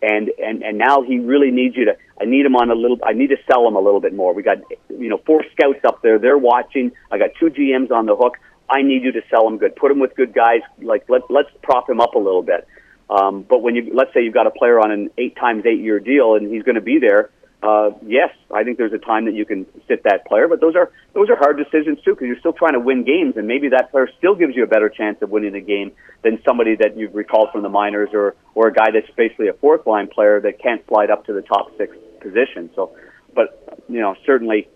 and 0.01 0.29
and 0.37 0.63
and 0.63 0.77
now 0.77 1.01
he 1.01 1.19
really 1.19 1.51
needs 1.51 1.75
you 1.75 1.85
to. 1.85 1.97
I 2.19 2.25
need 2.25 2.45
him 2.45 2.55
on 2.55 2.69
a 2.69 2.75
little. 2.75 2.99
I 3.03 3.13
need 3.13 3.27
to 3.27 3.37
sell 3.49 3.67
him 3.67 3.75
a 3.75 3.79
little 3.79 3.99
bit 3.99 4.13
more. 4.13 4.33
We 4.33 4.43
got 4.43 4.57
you 4.89 5.09
know 5.09 5.21
four 5.25 5.43
scouts 5.51 5.83
up 5.85 6.01
there. 6.01 6.19
They're 6.19 6.37
watching. 6.37 6.91
I 7.11 7.17
got 7.17 7.31
two 7.39 7.47
GMs 7.47 7.91
on 7.91 8.05
the 8.05 8.15
hook. 8.15 8.37
I 8.69 8.81
need 8.81 9.03
you 9.03 9.11
to 9.13 9.21
sell 9.29 9.47
him 9.47 9.57
good. 9.57 9.75
Put 9.75 9.91
him 9.91 9.99
with 9.99 10.15
good 10.15 10.33
guys. 10.33 10.61
Like 10.81 11.05
let 11.09 11.21
let's 11.29 11.49
prop 11.63 11.89
him 11.89 11.99
up 11.99 12.15
a 12.15 12.19
little 12.19 12.43
bit. 12.43 12.67
Um, 13.09 13.41
but 13.41 13.61
when 13.61 13.75
you 13.75 13.91
let's 13.93 14.13
say 14.13 14.23
you've 14.23 14.33
got 14.33 14.47
a 14.47 14.51
player 14.51 14.79
on 14.79 14.91
an 14.91 15.09
eight 15.17 15.35
times 15.35 15.65
eight 15.65 15.79
year 15.79 15.99
deal 15.99 16.35
and 16.35 16.51
he's 16.51 16.63
going 16.63 16.75
to 16.75 16.81
be 16.81 16.99
there, 16.99 17.31
uh, 17.61 17.91
yes, 18.05 18.29
I 18.53 18.63
think 18.63 18.77
there's 18.77 18.93
a 18.93 18.97
time 18.97 19.25
that 19.25 19.33
you 19.33 19.45
can 19.45 19.65
sit 19.87 20.03
that 20.03 20.25
player, 20.25 20.47
but 20.47 20.61
those 20.61 20.75
are 20.75 20.91
those 21.13 21.29
are 21.29 21.35
hard 21.35 21.57
decisions 21.57 21.99
too 22.05 22.11
because 22.11 22.27
you're 22.27 22.39
still 22.39 22.53
trying 22.53 22.73
to 22.73 22.79
win 22.79 23.03
games, 23.03 23.35
and 23.35 23.47
maybe 23.47 23.69
that 23.69 23.91
player 23.91 24.09
still 24.17 24.33
gives 24.33 24.55
you 24.55 24.63
a 24.63 24.67
better 24.67 24.87
chance 24.87 25.21
of 25.21 25.29
winning 25.29 25.51
the 25.51 25.61
game 25.61 25.91
than 26.23 26.41
somebody 26.45 26.75
that 26.75 26.95
you've 26.95 27.13
recalled 27.13 27.49
from 27.51 27.63
the 27.63 27.69
minors 27.69 28.09
or 28.13 28.35
or 28.55 28.67
a 28.67 28.73
guy 28.73 28.91
that's 28.93 29.09
basically 29.17 29.49
a 29.49 29.53
fourth 29.53 29.85
line 29.85 30.07
player 30.07 30.39
that 30.39 30.59
can't 30.59 30.85
slide 30.87 31.11
up 31.11 31.25
to 31.25 31.33
the 31.33 31.41
top 31.41 31.75
six 31.77 31.95
position. 32.21 32.69
So, 32.75 32.95
but 33.35 33.83
you 33.89 33.99
know, 33.99 34.15
certainly, 34.25 34.69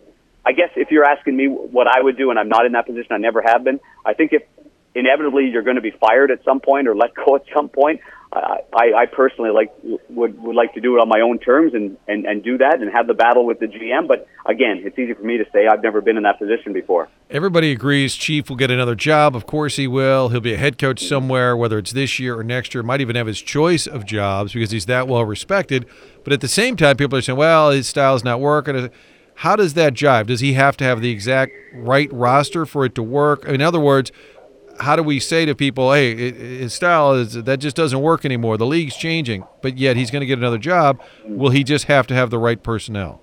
I 0.46 0.52
guess 0.52 0.70
if 0.76 0.92
you're 0.92 1.06
asking 1.06 1.38
me 1.38 1.48
what 1.48 1.88
I 1.88 2.02
would 2.02 2.18
do, 2.18 2.32
and 2.32 2.40
I'm 2.40 2.50
not 2.50 2.66
in 2.66 2.74
that 2.74 2.86
position, 2.86 3.14
I 3.14 3.18
never 3.18 3.42
have 3.42 3.64
been. 3.64 3.80
I 4.06 4.14
think 4.14 4.34
if 4.34 4.44
inevitably 4.96 5.48
you're 5.48 5.64
going 5.64 5.78
to 5.78 5.82
be 5.82 5.92
fired 5.92 6.32
at 6.32 6.44
some 6.44 6.60
point 6.60 6.88
or 6.88 6.96
let 6.96 7.14
go 7.16 7.36
at 7.36 7.44
some 7.56 7.70
point. 7.70 8.02
I, 8.36 8.94
I 8.96 9.06
personally 9.06 9.52
like 9.52 9.72
would 10.10 10.42
would 10.42 10.56
like 10.56 10.74
to 10.74 10.82
do 10.82 10.96
it 10.98 11.02
on 11.02 11.08
my 11.08 11.22
own 11.22 11.38
terms 11.40 11.74
and, 11.74 11.98
and, 12.08 12.26
and 12.26 12.44
do 12.44 12.58
that 12.58 12.82
and 12.82 12.92
have 12.92 13.08
the 13.08 13.14
battle 13.14 13.46
with 13.46 13.60
the 13.60 13.68
GM. 13.68 14.08
But 14.08 14.28
again, 14.46 14.82
it's 14.84 14.98
easy 14.98 15.14
for 15.14 15.24
me 15.24 15.38
to 15.38 15.46
say 15.54 15.68
I've 15.68 15.84
never 15.84 16.02
been 16.02 16.18
in 16.18 16.24
that 16.24 16.40
position 16.40 16.74
before. 16.74 17.10
Everybody 17.30 17.72
agrees 17.72 18.16
Chief 18.16 18.50
will 18.50 18.56
get 18.56 18.72
another 18.72 18.96
job. 18.96 19.36
Of 19.36 19.46
course 19.46 19.76
he 19.76 19.88
will. 19.88 20.30
He'll 20.30 20.42
be 20.42 20.54
a 20.54 20.58
head 20.58 20.78
coach 20.78 21.06
somewhere, 21.06 21.56
whether 21.56 21.78
it's 21.78 21.92
this 21.92 22.20
year 22.20 22.38
or 22.38 22.44
next 22.44 22.74
year. 22.74 22.84
Might 22.84 23.02
even 23.02 23.16
have 23.16 23.28
his 23.28 23.42
choice 23.42 23.86
of 23.86 24.06
jobs 24.06 24.54
because 24.54 24.72
he's 24.72 24.88
that 24.88 25.08
well 25.08 25.26
respected. 25.26 25.86
But 26.24 26.34
at 26.34 26.42
the 26.42 26.48
same 26.48 26.76
time, 26.76 26.98
people 26.98 27.18
are 27.18 27.22
saying, 27.22 27.38
well, 27.38 27.72
his 27.72 27.88
style's 27.88 28.24
not 28.24 28.40
working. 28.40 28.90
How 29.36 29.56
does 29.56 29.74
that 29.74 29.94
jive? 29.94 30.28
Does 30.28 30.40
he 30.40 30.54
have 30.54 30.78
to 30.78 30.84
have 30.84 31.02
the 31.02 31.10
exact 31.10 31.54
right 31.74 32.12
roster 32.14 32.66
for 32.66 32.86
it 32.86 32.96
to 32.96 33.04
work? 33.04 33.46
In 33.46 33.62
other 33.62 33.80
words, 33.80 34.12
how 34.80 34.96
do 34.96 35.04
we 35.04 35.20
say 35.20 35.46
to 35.46 35.56
people, 35.56 35.94
hey, 35.94 36.32
his 36.32 36.74
style 36.74 37.14
is 37.14 37.34
that 37.34 37.58
just 37.58 37.76
doesn't 37.76 38.02
work 38.02 38.26
anymore. 38.26 38.58
The 38.58 38.66
league's 38.66 38.96
changing, 38.96 39.46
but 39.62 39.78
yet 39.78 39.96
he's 39.96 40.12
going 40.12 40.22
to 40.22 40.26
get 40.26 40.40
another 40.40 40.58
job. 40.58 41.02
Will 41.26 41.52
he 41.52 41.64
just 41.64 41.86
have 41.86 42.08
to 42.08 42.14
have 42.14 42.30
the 42.30 42.40
right 42.40 42.62
personnel? 42.62 43.22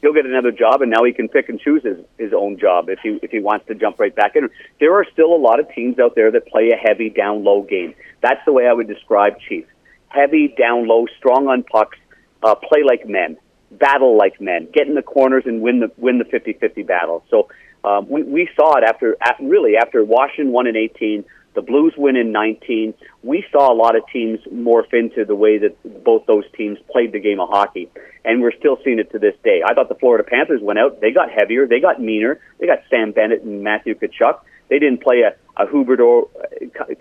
He'll 0.00 0.12
get 0.12 0.26
another 0.26 0.52
job, 0.52 0.82
and 0.82 0.90
now 0.90 1.02
he 1.04 1.12
can 1.12 1.28
pick 1.28 1.48
and 1.48 1.58
choose 1.58 1.82
his, 1.82 1.96
his 2.18 2.32
own 2.34 2.58
job 2.58 2.90
if 2.90 2.98
he 3.02 3.18
if 3.22 3.30
he 3.30 3.40
wants 3.40 3.66
to 3.68 3.74
jump 3.74 3.98
right 3.98 4.14
back 4.14 4.36
in. 4.36 4.50
There 4.78 4.94
are 4.94 5.06
still 5.12 5.34
a 5.34 5.40
lot 5.40 5.60
of 5.60 5.68
teams 5.74 5.98
out 5.98 6.14
there 6.14 6.30
that 6.30 6.46
play 6.46 6.70
a 6.70 6.76
heavy 6.76 7.08
down 7.08 7.42
low 7.42 7.62
game. 7.62 7.94
That's 8.22 8.40
the 8.44 8.52
way 8.52 8.66
I 8.66 8.72
would 8.72 8.86
describe 8.86 9.40
Chiefs. 9.40 9.70
Heavy 10.08 10.54
down 10.58 10.86
low, 10.86 11.06
strong 11.18 11.48
on 11.48 11.62
pucks, 11.62 11.98
uh, 12.42 12.54
play 12.54 12.82
like 12.84 13.08
men, 13.08 13.38
battle 13.70 14.16
like 14.16 14.40
men, 14.40 14.68
get 14.72 14.86
in 14.86 14.94
the 14.94 15.02
corners 15.02 15.44
and 15.46 15.62
win 15.62 15.80
the 15.80 15.90
win 15.96 16.18
the 16.18 16.24
50-50 16.24 16.86
battle. 16.86 17.24
So 17.30 17.48
um, 17.84 18.08
we 18.08 18.22
we 18.22 18.48
saw 18.56 18.76
it 18.76 18.84
after 18.84 19.16
at, 19.20 19.36
really 19.40 19.76
after 19.76 20.02
Washington 20.04 20.52
won 20.52 20.66
in 20.66 20.76
18. 20.76 21.24
The 21.54 21.62
Blues 21.62 21.94
win 21.96 22.16
in 22.16 22.32
19. 22.32 22.94
We 23.22 23.44
saw 23.52 23.72
a 23.72 23.76
lot 23.76 23.94
of 23.94 24.02
teams 24.12 24.40
morph 24.52 24.92
into 24.92 25.24
the 25.24 25.36
way 25.36 25.58
that 25.58 26.04
both 26.04 26.26
those 26.26 26.44
teams 26.56 26.78
played 26.90 27.12
the 27.12 27.20
game 27.20 27.38
of 27.38 27.48
hockey, 27.48 27.88
and 28.24 28.42
we're 28.42 28.56
still 28.58 28.78
seeing 28.84 28.98
it 28.98 29.12
to 29.12 29.20
this 29.20 29.34
day. 29.44 29.62
I 29.64 29.74
thought 29.74 29.88
the 29.88 29.94
Florida 29.94 30.24
Panthers 30.24 30.60
went 30.60 30.80
out; 30.80 31.00
they 31.00 31.12
got 31.12 31.30
heavier, 31.30 31.66
they 31.66 31.78
got 31.78 32.00
meaner, 32.00 32.40
they 32.58 32.66
got 32.66 32.78
Sam 32.90 33.12
Bennett 33.12 33.42
and 33.42 33.62
Matthew 33.62 33.94
Tkachuk. 33.94 34.40
They 34.68 34.78
didn't 34.78 35.02
play 35.02 35.22
a, 35.22 35.62
a 35.62 35.66
Huberdeau, 35.66 36.30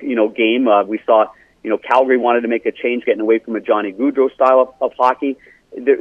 you 0.02 0.16
know, 0.16 0.28
game. 0.28 0.68
Uh, 0.68 0.84
we 0.84 1.00
saw, 1.06 1.26
you 1.64 1.70
know, 1.70 1.78
Calgary 1.78 2.18
wanted 2.18 2.42
to 2.42 2.48
make 2.48 2.66
a 2.66 2.72
change, 2.72 3.06
getting 3.06 3.22
away 3.22 3.40
from 3.40 3.56
a 3.56 3.62
Johnny 3.62 3.92
Gaudreau 3.92 4.34
style 4.36 4.60
of, 4.60 4.92
of 4.92 4.98
hockey. 4.98 5.38
The, 5.72 5.96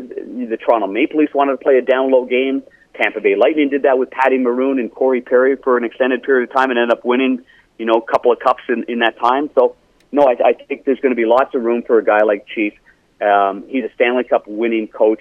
the 0.50 0.58
Toronto 0.58 0.88
Maple 0.88 1.20
Leafs 1.20 1.32
wanted 1.32 1.52
to 1.52 1.58
play 1.58 1.78
a 1.78 1.82
down 1.82 2.10
low 2.10 2.26
game. 2.26 2.62
Tampa 2.94 3.20
Bay 3.20 3.36
Lightning 3.36 3.70
did 3.70 3.82
that 3.82 3.98
with 3.98 4.10
Patty 4.10 4.38
Maroon 4.38 4.78
and 4.78 4.92
Corey 4.92 5.20
Perry 5.20 5.56
for 5.56 5.76
an 5.76 5.84
extended 5.84 6.22
period 6.22 6.50
of 6.50 6.54
time 6.54 6.70
and 6.70 6.78
ended 6.78 6.96
up 6.96 7.04
winning 7.04 7.44
you 7.78 7.86
know, 7.86 7.94
a 7.94 8.12
couple 8.12 8.32
of 8.32 8.38
cups 8.38 8.62
in, 8.68 8.84
in 8.88 9.00
that 9.00 9.18
time. 9.18 9.50
So, 9.56 9.74
no, 10.10 10.22
I, 10.22 10.36
I 10.50 10.52
think 10.52 10.84
there's 10.84 11.00
going 11.00 11.10
to 11.10 11.16
be 11.16 11.24
lots 11.26 11.54
of 11.54 11.62
room 11.62 11.82
for 11.82 11.98
a 11.98 12.04
guy 12.04 12.22
like 12.22 12.46
Chief. 12.46 12.74
Um, 13.20 13.64
he's 13.68 13.84
a 13.84 13.92
Stanley 13.94 14.22
Cup 14.22 14.46
winning 14.46 14.88
coach 14.88 15.20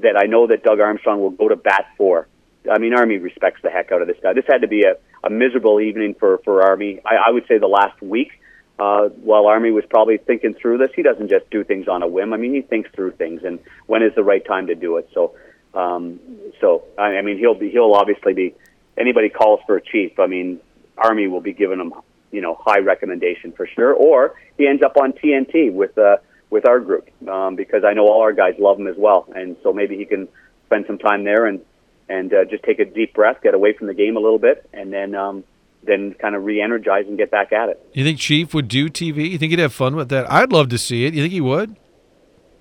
that 0.00 0.16
I 0.18 0.26
know 0.26 0.46
that 0.46 0.62
Doug 0.62 0.80
Armstrong 0.80 1.20
will 1.20 1.30
go 1.30 1.48
to 1.48 1.56
bat 1.56 1.86
for. 1.96 2.28
I 2.70 2.78
mean, 2.78 2.94
Army 2.94 3.18
respects 3.18 3.60
the 3.62 3.70
heck 3.70 3.92
out 3.92 4.02
of 4.02 4.08
this 4.08 4.18
guy. 4.22 4.32
This 4.32 4.44
had 4.46 4.62
to 4.62 4.68
be 4.68 4.82
a, 4.82 4.96
a 5.24 5.30
miserable 5.30 5.80
evening 5.80 6.14
for, 6.18 6.38
for 6.44 6.62
Army. 6.62 7.00
I, 7.04 7.28
I 7.28 7.30
would 7.30 7.46
say 7.46 7.58
the 7.58 7.66
last 7.66 8.00
week, 8.02 8.32
uh, 8.78 9.08
while 9.08 9.46
Army 9.46 9.70
was 9.70 9.84
probably 9.88 10.18
thinking 10.18 10.54
through 10.54 10.78
this, 10.78 10.90
he 10.94 11.02
doesn't 11.02 11.28
just 11.28 11.48
do 11.50 11.64
things 11.64 11.88
on 11.88 12.02
a 12.02 12.06
whim. 12.06 12.32
I 12.32 12.36
mean, 12.36 12.54
he 12.54 12.62
thinks 12.62 12.90
through 12.90 13.12
things 13.12 13.42
and 13.44 13.58
when 13.86 14.02
is 14.02 14.14
the 14.14 14.24
right 14.24 14.44
time 14.44 14.66
to 14.66 14.74
do 14.74 14.96
it. 14.96 15.08
So, 15.14 15.34
um, 15.74 16.20
so 16.60 16.84
I, 16.98 17.16
I 17.16 17.22
mean, 17.22 17.38
he'll 17.38 17.54
be 17.54 17.70
he'll 17.70 17.92
obviously 17.94 18.34
be 18.34 18.54
anybody 18.96 19.28
calls 19.28 19.60
for 19.66 19.76
a 19.76 19.82
chief. 19.82 20.18
I 20.18 20.26
mean, 20.26 20.60
Army 20.98 21.26
will 21.28 21.40
be 21.40 21.52
giving 21.52 21.80
him, 21.80 21.94
you 22.30 22.40
know, 22.40 22.58
high 22.60 22.80
recommendation 22.80 23.52
for 23.52 23.66
sure. 23.66 23.92
Or 23.92 24.34
he 24.58 24.66
ends 24.66 24.82
up 24.82 24.96
on 24.96 25.12
TNT 25.12 25.72
with 25.72 25.96
uh, 25.98 26.16
with 26.50 26.66
our 26.66 26.80
group 26.80 27.08
um, 27.28 27.56
because 27.56 27.84
I 27.84 27.94
know 27.94 28.06
all 28.06 28.22
our 28.22 28.32
guys 28.32 28.54
love 28.58 28.78
him 28.78 28.86
as 28.86 28.96
well, 28.96 29.26
and 29.34 29.56
so 29.62 29.72
maybe 29.72 29.96
he 29.96 30.04
can 30.04 30.28
spend 30.66 30.84
some 30.86 30.98
time 30.98 31.24
there 31.24 31.46
and 31.46 31.60
and 32.08 32.32
uh, 32.34 32.44
just 32.44 32.62
take 32.64 32.78
a 32.78 32.84
deep 32.84 33.14
breath, 33.14 33.38
get 33.42 33.54
away 33.54 33.72
from 33.72 33.86
the 33.86 33.94
game 33.94 34.16
a 34.16 34.20
little 34.20 34.38
bit, 34.38 34.68
and 34.72 34.92
then 34.92 35.14
um, 35.14 35.44
then 35.82 36.14
kind 36.14 36.34
of 36.34 36.44
re-energize 36.44 37.06
and 37.06 37.16
get 37.16 37.30
back 37.30 37.52
at 37.52 37.68
it. 37.68 37.84
You 37.92 38.04
think 38.04 38.18
Chief 38.18 38.54
would 38.54 38.68
do 38.68 38.88
TV? 38.88 39.30
You 39.30 39.38
think 39.38 39.50
he'd 39.50 39.58
have 39.58 39.72
fun 39.72 39.96
with 39.96 40.08
that? 40.10 40.30
I'd 40.30 40.52
love 40.52 40.68
to 40.70 40.78
see 40.78 41.06
it. 41.06 41.14
You 41.14 41.22
think 41.22 41.32
he 41.32 41.40
would? 41.40 41.76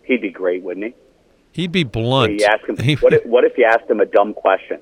He'd 0.03 0.21
be 0.21 0.29
great, 0.29 0.63
wouldn't 0.63 0.85
he? 0.87 0.95
He'd 1.51 1.71
be 1.71 1.83
blunt. 1.83 2.39
You 2.39 2.45
ask 2.45 2.67
him, 2.67 2.97
what, 2.99 3.13
if, 3.13 3.25
what 3.25 3.43
if 3.43 3.57
you 3.57 3.65
asked 3.65 3.89
him 3.89 3.99
a 3.99 4.05
dumb 4.05 4.33
question? 4.33 4.79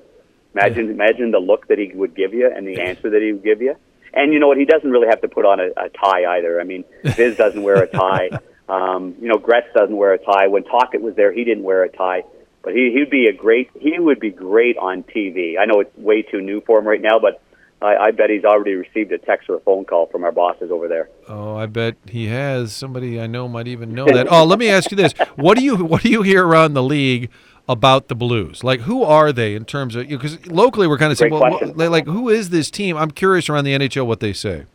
Imagine, 0.54 0.86
yeah. 0.86 0.92
imagine 0.92 1.30
the 1.30 1.38
look 1.38 1.68
that 1.68 1.78
he 1.78 1.90
would 1.94 2.14
give 2.14 2.34
you 2.34 2.50
and 2.54 2.66
the 2.66 2.80
answer 2.80 3.10
that 3.10 3.22
he 3.22 3.32
would 3.32 3.44
give 3.44 3.60
you. 3.60 3.74
And 4.12 4.32
you 4.32 4.40
know 4.40 4.48
what? 4.48 4.58
He 4.58 4.64
doesn't 4.64 4.90
really 4.90 5.08
have 5.08 5.20
to 5.20 5.28
put 5.28 5.44
on 5.44 5.60
a, 5.60 5.68
a 5.76 5.88
tie 5.88 6.36
either. 6.36 6.60
I 6.60 6.64
mean, 6.64 6.84
Biz 7.16 7.36
doesn't 7.36 7.62
wear 7.62 7.82
a 7.82 7.86
tie. 7.86 8.30
Um, 8.68 9.16
you 9.20 9.28
know, 9.28 9.38
Gretz 9.38 9.68
doesn't 9.74 9.96
wear 9.96 10.12
a 10.12 10.18
tie. 10.18 10.48
When 10.48 10.64
Tocchet 10.64 11.00
was 11.00 11.14
there, 11.16 11.32
he 11.32 11.44
didn't 11.44 11.64
wear 11.64 11.82
a 11.84 11.88
tie. 11.88 12.22
But 12.62 12.74
he 12.74 12.92
he'd 12.92 13.10
be 13.10 13.26
a 13.26 13.32
great. 13.32 13.70
He 13.78 13.98
would 13.98 14.20
be 14.20 14.30
great 14.30 14.76
on 14.76 15.02
TV. 15.02 15.58
I 15.58 15.64
know 15.64 15.80
it's 15.80 15.96
way 15.96 16.22
too 16.22 16.40
new 16.40 16.60
for 16.60 16.78
him 16.78 16.86
right 16.86 17.00
now, 17.00 17.18
but 17.18 17.42
I, 17.82 17.96
I 17.96 18.10
bet 18.10 18.28
he's 18.28 18.44
already 18.44 18.74
received 18.74 19.10
a 19.12 19.18
text 19.18 19.48
or 19.48 19.56
a 19.56 19.60
phone 19.60 19.84
call 19.84 20.06
from 20.06 20.24
our 20.24 20.32
bosses 20.32 20.70
over 20.70 20.86
there. 20.86 21.08
Oh, 21.28 21.56
I 21.56 21.66
bet 21.66 21.96
he 22.06 22.26
has. 22.26 22.72
Somebody 22.72 23.20
I 23.20 23.26
know 23.26 23.48
might 23.48 23.68
even 23.68 23.94
know 23.94 24.06
that. 24.06 24.30
oh, 24.30 24.44
let 24.44 24.58
me 24.58 24.68
ask 24.68 24.90
you 24.90 24.96
this: 24.96 25.14
What 25.36 25.56
do 25.56 25.64
you 25.64 25.76
what 25.76 26.02
do 26.02 26.10
you 26.10 26.22
hear 26.22 26.46
around 26.46 26.74
the 26.74 26.82
league 26.82 27.30
about 27.68 28.08
the 28.08 28.14
Blues? 28.14 28.62
Like, 28.62 28.80
who 28.80 29.02
are 29.02 29.32
they 29.32 29.54
in 29.54 29.64
terms 29.64 29.96
of 29.96 30.08
because 30.08 30.46
locally 30.46 30.86
we're 30.86 30.98
kind 30.98 31.12
of 31.12 31.18
saying, 31.18 31.32
well, 31.32 31.58
like, 31.74 32.06
who 32.06 32.28
is 32.28 32.50
this 32.50 32.70
team? 32.70 32.96
I'm 32.96 33.10
curious 33.10 33.48
around 33.48 33.64
the 33.64 33.72
NHL 33.72 34.06
what 34.06 34.20
they 34.20 34.34
say. 34.34 34.66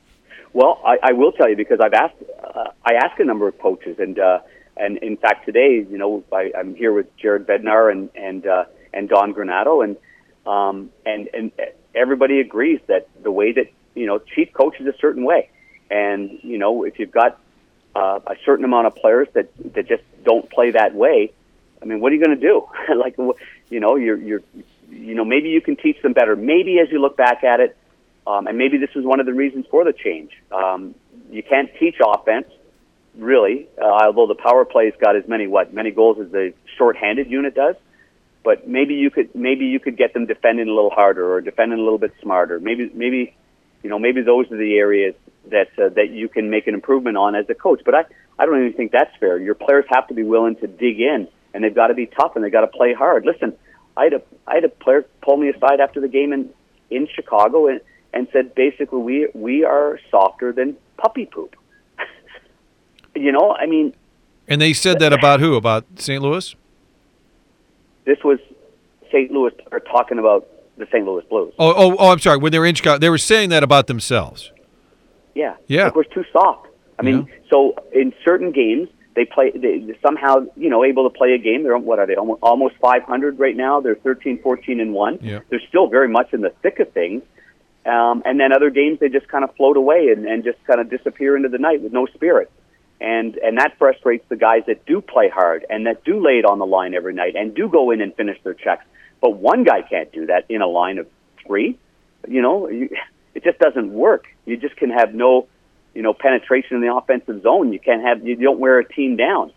Well, 0.54 0.82
I, 0.86 0.98
I 1.04 1.12
will 1.12 1.34
tell 1.34 1.50
you 1.50 1.56
because 1.56 1.80
I've 1.84 1.94
asked 1.94 2.16
uh, 2.44 2.70
I 2.84 2.94
asked 2.94 3.20
a 3.20 3.26
number 3.26 3.48
of 3.48 3.60
coaches, 3.60 3.98
and 4.00 4.18
uh, 4.18 4.40
and 4.78 4.98
in 4.98 5.18
fact 5.18 5.46
today, 5.46 5.86
you 5.88 5.98
know, 5.98 6.24
I, 6.32 6.52
I'm 6.58 6.74
here 6.74 6.94
with 6.94 7.16
Jared 7.18 7.46
Bednar 7.46 7.92
and 7.92 8.10
and 8.16 8.48
uh, 8.48 8.66
and 8.94 9.10
Don 9.10 9.34
Granato, 9.34 9.84
and 9.84 9.98
um, 10.48 10.90
and 11.06 11.30
and 11.34 11.52
everybody 11.96 12.40
agrees 12.40 12.80
that 12.88 13.08
the 13.24 13.32
way 13.32 13.52
that 13.54 13.72
you 13.96 14.06
know 14.06 14.20
Chief 14.20 14.52
coaches 14.54 14.86
a 14.88 14.98
certain 15.00 15.24
way, 15.24 15.50
and 15.90 16.40
you 16.44 16.58
know 16.58 16.84
if 16.84 17.00
you've 17.00 17.12
got 17.12 17.40
uh, 17.96 18.20
a 18.28 18.36
certain 18.46 18.66
amount 18.66 18.88
of 18.88 18.96
players 18.96 19.28
that 19.34 19.50
that 19.74 19.88
just 19.88 20.04
don't 20.24 20.50
play 20.50 20.72
that 20.72 20.94
way, 20.94 21.32
I 21.86 21.86
mean, 21.86 22.00
what 22.00 22.12
are 22.12 22.16
you 22.16 22.26
going 22.26 22.40
to 22.40 22.48
do? 22.48 22.68
like, 22.96 23.16
you 23.70 23.80
know, 23.80 23.96
you're, 23.96 24.18
you're, 24.18 24.42
you 24.90 25.14
know, 25.14 25.24
maybe 25.24 25.50
you 25.50 25.62
can 25.62 25.76
teach 25.76 26.02
them 26.02 26.14
better. 26.14 26.36
Maybe 26.36 26.80
as 26.80 26.92
you 26.92 27.00
look 27.00 27.16
back 27.16 27.44
at 27.44 27.60
it, 27.60 27.78
um, 28.28 28.48
and 28.48 28.58
maybe 28.58 28.78
this 28.78 28.94
was 28.96 29.06
one 29.06 29.20
of 29.20 29.28
the 29.28 29.34
reasons 29.34 29.68
for 29.70 29.84
the 29.84 29.94
change. 29.94 30.32
Um, 30.52 30.96
you 31.30 31.44
can't 31.44 31.70
teach 31.80 31.98
offense, 32.04 32.48
really, 33.16 33.68
uh, 33.80 33.86
although 33.86 34.26
the 34.26 34.36
power 34.36 34.66
play's 34.66 34.94
got 35.00 35.16
as 35.16 35.28
many 35.28 35.46
what 35.46 35.74
many 35.74 35.92
goals 35.92 36.20
as 36.20 36.32
the 36.32 36.54
short-handed 36.76 37.30
unit 37.30 37.54
does. 37.54 37.76
But 38.46 38.68
maybe 38.68 38.94
you 38.94 39.10
could 39.10 39.36
maybe 39.36 39.66
you 39.66 39.80
could 39.82 39.98
get 39.98 40.14
them 40.14 40.26
defending 40.26 40.70
a 40.70 40.74
little 40.74 40.92
harder 40.92 41.30
or 41.34 41.42
defending 41.42 41.80
a 41.80 41.84
little 41.84 41.98
bit 41.98 42.14
smarter. 42.22 42.60
Maybe 42.60 42.90
maybe 42.94 43.36
you 43.84 43.90
know 43.90 44.00
maybe 44.00 44.22
those 44.22 44.50
are 44.52 44.58
the 44.58 44.76
areas 44.78 45.16
that 45.52 45.68
uh, 45.78 45.90
that 45.90 46.12
you 46.12 46.30
can 46.30 46.50
make 46.50 46.68
an 46.68 46.74
improvement 46.74 47.18
on 47.18 47.36
as 47.36 47.50
a 47.50 47.56
coach. 47.56 47.82
But 47.84 47.96
I 47.96 48.06
I 48.40 48.46
don't 48.46 48.60
even 48.62 48.74
think 48.74 48.92
that's 48.94 49.14
fair. 49.20 49.38
Your 49.38 49.56
players 49.56 49.86
have 49.90 50.08
to 50.08 50.14
be 50.14 50.24
willing 50.24 50.56
to 50.58 50.68
dig 50.68 51.02
in 51.02 51.28
and 51.56 51.64
they've 51.64 51.74
got 51.74 51.88
to 51.88 51.94
be 51.94 52.06
tough 52.06 52.36
and 52.36 52.44
they've 52.44 52.52
got 52.52 52.62
to 52.62 52.68
play 52.68 52.94
hard. 52.94 53.26
Listen, 53.26 53.54
I 53.98 54.04
had 54.04 54.14
a 54.14 54.22
I 54.46 54.56
had 54.56 54.66
a 54.66 54.70
player 54.70 55.06
pull 55.22 55.38
me 55.38 55.50
aside 55.50 55.80
after 55.80 56.02
the 56.02 56.10
game 56.10 56.34
in 56.34 56.50
in 56.92 57.08
Chicago 57.08 57.68
and 57.68 57.82
and 58.14 58.28
said 58.32 58.54
basically 58.54 59.00
we 59.00 59.30
we 59.34 59.64
are 59.64 60.00
softer 60.12 60.52
than 60.52 60.76
puppy 60.98 61.26
poop. 61.26 61.56
you 63.16 63.32
know, 63.32 63.56
I 63.56 63.66
mean. 63.66 63.96
And 64.48 64.62
they 64.62 64.74
said 64.74 65.00
that 65.00 65.12
about 65.12 65.40
who? 65.40 65.56
About 65.56 65.86
St. 65.98 66.22
Louis? 66.22 66.56
This 68.06 68.18
was 68.24 68.40
St. 69.12 69.32
Louis 69.32 69.52
are 69.72 69.80
talking 69.80 70.20
about 70.20 70.48
the 70.78 70.86
St. 70.88 71.06
Louis 71.06 71.24
Blues. 71.30 71.54
Oh, 71.58 71.74
oh, 71.76 71.96
oh! 71.98 72.12
I'm 72.12 72.20
sorry. 72.20 72.38
When 72.38 72.52
they 72.52 72.60
were 72.60 72.66
in 72.66 72.76
Chicago, 72.76 73.00
they 73.00 73.10
were 73.10 73.18
saying 73.18 73.50
that 73.50 73.64
about 73.64 73.88
themselves. 73.88 74.52
Yeah. 75.34 75.56
Yeah. 75.68 75.86
Like 75.86 75.96
we're 75.96 76.04
too 76.04 76.26
soft. 76.32 76.68
I 76.98 77.04
mean, 77.04 77.28
yeah. 77.28 77.36
so 77.50 77.76
in 77.94 78.14
certain 78.24 78.52
games, 78.52 78.88
they 79.16 79.26
play 79.26 79.52
they 79.52 79.98
somehow 80.06 80.46
you 80.56 80.70
know 80.70 80.84
able 80.84 81.10
to 81.10 81.18
play 81.18 81.34
a 81.34 81.38
game 81.38 81.64
they're 81.64 81.78
what 81.78 82.00
are 82.00 82.06
they 82.06 82.16
almost, 82.16 82.40
almost 82.44 82.76
500 82.82 83.40
right 83.40 83.56
now 83.56 83.80
they're 83.80 83.96
13 83.96 84.42
14 84.42 84.80
and 84.80 84.94
1 84.94 85.20
yeah. 85.22 85.40
they're 85.50 85.62
still 85.68 85.88
very 85.88 86.10
much 86.10 86.34
in 86.34 86.42
the 86.42 86.52
thick 86.62 86.80
of 86.80 86.92
things 86.92 87.24
um, 87.86 88.22
and 88.26 88.40
then 88.40 88.52
other 88.52 88.70
games 88.70 89.00
they 89.00 89.10
just 89.10 89.28
kind 89.28 89.44
of 89.44 89.56
float 89.56 89.78
away 89.78 90.10
and, 90.10 90.26
and 90.26 90.44
just 90.44 90.62
kind 90.66 90.80
of 90.80 90.90
disappear 90.90 91.36
into 91.36 91.50
the 91.50 91.58
night 91.58 91.82
with 91.82 91.94
no 91.94 92.06
spirit 92.08 92.52
and 93.02 93.36
and 93.38 93.58
that 93.58 93.78
frustrates 93.78 94.26
the 94.30 94.36
guys 94.36 94.64
that 94.68 94.86
do 94.86 95.02
play 95.02 95.30
hard 95.30 95.66
and 95.70 95.86
that 95.86 96.04
do 96.04 96.24
lay 96.24 96.34
it 96.34 96.46
on 96.46 96.60
the 96.60 96.66
line 96.66 96.94
every 96.94 97.14
night 97.14 97.36
and 97.36 97.56
do 97.56 97.68
go 97.68 97.92
in 97.92 98.02
and 98.02 98.16
finish 98.16 98.38
their 98.44 98.54
checks 98.54 98.86
but 99.22 99.32
one 99.32 99.64
guy 99.64 99.82
can't 99.82 100.12
do 100.12 100.26
that 100.26 100.46
in 100.50 100.62
a 100.62 100.68
line 100.68 100.98
of 100.98 101.08
three 101.46 101.78
you 102.28 102.42
know 102.42 102.70
you, 102.70 102.90
it 103.34 103.44
just 103.44 103.60
doesn't 103.60 103.92
work 103.92 104.26
you 104.46 104.56
just 104.58 104.76
can 104.78 104.90
have 104.90 105.14
no 105.14 105.48
you 105.96 106.02
know, 106.02 106.14
penetration 106.14 106.76
in 106.76 106.82
the 106.82 106.94
offensive 106.94 107.42
zone. 107.42 107.74
You 107.74 107.80
can't 107.80 108.04
have 108.04 108.28
you 108.28 108.36
don't 108.36 108.60
wear 108.60 108.78
a 108.80 108.88
team 108.88 109.16
down. 109.16 109.52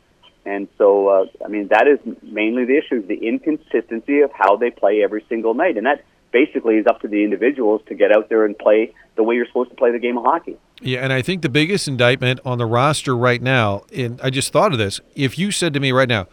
And 0.46 0.68
so, 0.78 1.08
uh, 1.08 1.26
I 1.44 1.48
mean, 1.48 1.68
that 1.68 1.86
is 1.86 1.98
mainly 2.22 2.64
the 2.64 2.78
issue: 2.78 3.04
the 3.04 3.16
inconsistency 3.26 4.20
of 4.20 4.30
how 4.32 4.56
they 4.56 4.70
play 4.70 5.02
every 5.02 5.24
single 5.28 5.52
night, 5.52 5.76
and 5.76 5.84
that 5.84 6.04
basically 6.32 6.76
is 6.76 6.86
up 6.86 7.00
to 7.02 7.08
the 7.08 7.24
individuals 7.24 7.82
to 7.88 7.94
get 7.94 8.12
out 8.12 8.28
there 8.28 8.44
and 8.44 8.56
play 8.58 8.94
the 9.16 9.22
way 9.22 9.34
you're 9.34 9.46
supposed 9.46 9.70
to 9.70 9.76
play 9.76 9.90
the 9.90 9.98
game 9.98 10.16
of 10.16 10.24
hockey. 10.24 10.56
Yeah, 10.80 11.00
and 11.00 11.12
I 11.12 11.22
think 11.22 11.42
the 11.42 11.48
biggest 11.48 11.88
indictment 11.88 12.40
on 12.44 12.58
the 12.58 12.66
roster 12.66 13.16
right 13.16 13.42
now, 13.42 13.82
and 13.94 14.20
I 14.22 14.30
just 14.30 14.52
thought 14.52 14.72
of 14.72 14.78
this: 14.78 15.00
if 15.14 15.38
you 15.38 15.50
said 15.50 15.74
to 15.74 15.80
me 15.80 15.92
right 15.92 16.08
now, 16.08 16.26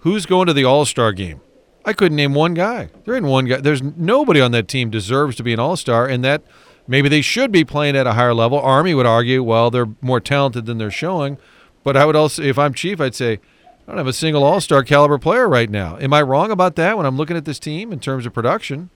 "Who's 0.00 0.26
going 0.26 0.46
to 0.46 0.52
the 0.52 0.64
All 0.64 0.84
Star 0.84 1.12
game?" 1.12 1.40
I 1.84 1.94
couldn't 1.94 2.16
name 2.16 2.34
one 2.34 2.52
guy. 2.52 2.90
There 3.04 3.14
ain't 3.14 3.24
one 3.24 3.46
guy. 3.46 3.56
There's 3.56 3.82
nobody 3.82 4.40
on 4.40 4.52
that 4.52 4.68
team 4.68 4.90
deserves 4.90 5.36
to 5.36 5.42
be 5.42 5.52
an 5.52 5.60
All 5.60 5.76
Star, 5.76 6.06
and 6.06 6.22
that 6.24 6.42
Maybe 6.90 7.08
they 7.08 7.20
should 7.20 7.52
be 7.52 7.64
playing 7.64 7.94
at 7.94 8.08
a 8.08 8.14
higher 8.14 8.34
level. 8.34 8.58
Army 8.58 8.94
would 8.94 9.06
argue, 9.06 9.44
well, 9.44 9.70
they're 9.70 9.86
more 10.00 10.18
talented 10.18 10.66
than 10.66 10.78
they're 10.78 10.90
showing. 10.90 11.38
But 11.84 11.96
I 11.96 12.04
would 12.04 12.16
also, 12.16 12.42
if 12.42 12.58
I'm 12.58 12.74
chief, 12.74 13.00
I'd 13.00 13.14
say, 13.14 13.34
I 13.34 13.86
don't 13.86 13.98
have 13.98 14.08
a 14.08 14.12
single 14.12 14.42
all 14.42 14.60
star 14.60 14.82
caliber 14.82 15.16
player 15.16 15.48
right 15.48 15.70
now. 15.70 15.98
Am 15.98 16.12
I 16.12 16.20
wrong 16.22 16.50
about 16.50 16.74
that 16.74 16.96
when 16.96 17.06
I'm 17.06 17.16
looking 17.16 17.36
at 17.36 17.44
this 17.44 17.60
team 17.60 17.92
in 17.92 18.00
terms 18.00 18.26
of 18.26 18.34
production? 18.34 18.90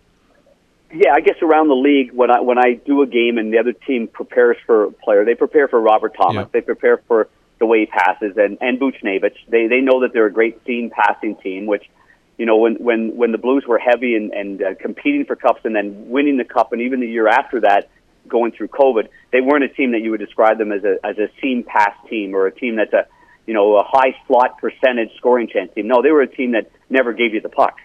Yeah, 0.95 1.13
I 1.13 1.21
guess 1.21 1.37
around 1.43 1.69
the 1.69 1.75
league 1.75 2.13
when 2.13 2.31
I 2.31 2.41
when 2.41 2.59
I 2.59 2.75
do 2.75 3.03
a 3.03 3.07
game 3.07 3.37
and 3.39 3.53
the 3.53 3.59
other 3.59 3.73
team 3.73 4.07
prepares 4.07 4.57
for 4.65 4.85
a 4.85 4.91
player, 4.93 5.25
they 5.25 5.35
prepare 5.35 5.67
for 5.67 5.81
Robert 5.81 6.15
Thomas. 6.17 6.45
Yeah. 6.47 6.51
They 6.53 6.61
prepare 6.61 6.99
for 7.09 7.29
the 7.59 7.67
way 7.67 7.81
he 7.81 7.87
passes 7.87 8.37
and 8.37 8.59
and 8.61 8.79
Buchnevich. 8.79 9.37
They 9.49 9.67
they 9.67 9.81
know 9.81 10.03
that 10.03 10.13
they're 10.13 10.27
a 10.27 10.33
great 10.33 10.65
seam 10.65 10.91
passing 10.91 11.37
team, 11.37 11.67
which 11.67 11.85
you 12.39 12.47
know, 12.47 12.59
when 12.59 12.77
when 12.77 13.17
when 13.17 13.33
the 13.33 13.39
Blues 13.39 13.65
were 13.67 13.79
heavy 13.79 14.15
and 14.15 14.33
and 14.33 14.63
uh, 14.63 14.75
competing 14.81 15.25
for 15.25 15.35
cups 15.35 15.61
and 15.65 15.75
then 15.75 16.09
winning 16.11 16.37
the 16.37 16.45
cup, 16.45 16.73
and 16.73 16.81
even 16.81 17.01
the 17.01 17.09
year 17.09 17.27
after 17.27 17.61
that, 17.61 17.89
going 18.29 18.53
through 18.53 18.69
COVID, 18.69 19.09
they 19.33 19.41
weren't 19.41 19.65
a 19.65 19.69
team 19.69 19.93
that 19.93 20.01
you 20.01 20.13
would 20.13 20.21
describe 20.21 20.59
them 20.59 20.71
as 20.71 20.85
a 20.85 20.99
as 21.05 21.19
a 21.19 21.29
seam 21.41 21.65
pass 21.65 21.95
team 22.09 22.35
or 22.35 22.47
a 22.47 22.53
team 22.53 22.77
that's 22.77 22.93
a 22.93 23.07
you 23.47 23.53
know, 23.53 23.77
a 23.77 23.85
high 23.85 24.17
slot 24.27 24.59
percentage 24.59 25.11
scoring 25.17 25.49
chance 25.49 25.71
team. 25.75 25.87
No, 25.87 26.03
they 26.03 26.11
were 26.11 26.23
a 26.23 26.27
team 26.27 26.53
that 26.53 26.71
never 26.89 27.13
gave 27.13 27.35
you 27.35 27.41
the 27.41 27.51
puck. 27.51 27.77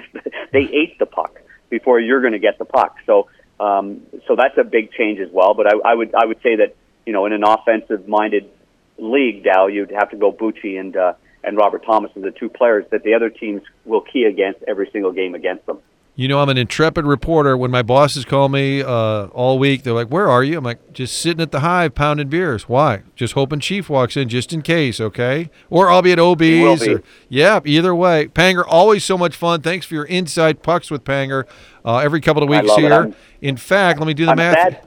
they 0.52 0.62
ate 0.62 0.98
the 0.98 1.06
puck 1.06 1.38
before 1.70 2.00
you're 2.00 2.20
going 2.20 2.32
to 2.32 2.38
get 2.38 2.58
the 2.58 2.64
puck. 2.64 2.96
So, 3.06 3.28
um, 3.60 4.02
so 4.26 4.36
that's 4.36 4.56
a 4.58 4.64
big 4.64 4.92
change 4.92 5.20
as 5.20 5.30
well. 5.32 5.54
But 5.54 5.66
I, 5.66 5.92
I 5.92 5.94
would 5.94 6.14
I 6.14 6.26
would 6.26 6.40
say 6.42 6.56
that 6.56 6.76
you 7.06 7.12
know 7.12 7.26
in 7.26 7.32
an 7.32 7.44
offensive 7.44 8.08
minded 8.08 8.50
league, 8.98 9.44
Dow, 9.44 9.66
you'd 9.66 9.90
have 9.90 10.10
to 10.10 10.16
go 10.16 10.32
Bucci 10.32 10.78
and 10.78 10.96
uh, 10.96 11.14
and 11.42 11.56
Robert 11.56 11.84
Thomas 11.84 12.10
as 12.16 12.22
the 12.22 12.30
two 12.30 12.48
players 12.48 12.84
that 12.90 13.02
the 13.02 13.14
other 13.14 13.30
teams 13.30 13.62
will 13.84 14.00
key 14.00 14.24
against 14.24 14.62
every 14.66 14.88
single 14.92 15.12
game 15.12 15.34
against 15.34 15.66
them. 15.66 15.80
You 16.16 16.28
know, 16.28 16.40
I'm 16.40 16.48
an 16.48 16.56
intrepid 16.56 17.04
reporter. 17.06 17.56
When 17.56 17.72
my 17.72 17.82
bosses 17.82 18.24
call 18.24 18.48
me 18.48 18.82
uh, 18.82 19.26
all 19.26 19.58
week, 19.58 19.82
they're 19.82 19.92
like, 19.92 20.08
"Where 20.08 20.28
are 20.28 20.44
you?" 20.44 20.58
I'm 20.58 20.62
like, 20.62 20.92
"Just 20.92 21.18
sitting 21.18 21.40
at 21.40 21.50
the 21.50 21.58
Hive, 21.58 21.96
pounding 21.96 22.28
beers." 22.28 22.68
Why? 22.68 23.02
Just 23.16 23.34
hoping 23.34 23.58
Chief 23.58 23.90
walks 23.90 24.16
in, 24.16 24.28
just 24.28 24.52
in 24.52 24.62
case. 24.62 25.00
Okay, 25.00 25.50
or 25.70 25.90
I'll 25.90 26.02
be 26.02 26.12
at 26.12 26.20
OB's. 26.20 26.86
Or, 26.86 27.02
yeah, 27.28 27.58
either 27.64 27.92
way. 27.96 28.28
Panger, 28.28 28.62
always 28.64 29.02
so 29.02 29.18
much 29.18 29.34
fun. 29.34 29.60
Thanks 29.60 29.86
for 29.86 29.94
your 29.94 30.04
inside 30.04 30.62
pucks 30.62 30.88
with 30.88 31.02
Panger 31.02 31.48
uh, 31.84 31.98
every 31.98 32.20
couple 32.20 32.44
of 32.44 32.48
weeks 32.48 32.72
here. 32.76 33.12
In 33.42 33.56
fact, 33.56 33.98
let 33.98 34.06
me 34.06 34.14
do 34.14 34.24
the 34.24 34.30
I'm 34.32 34.36
math. 34.36 34.86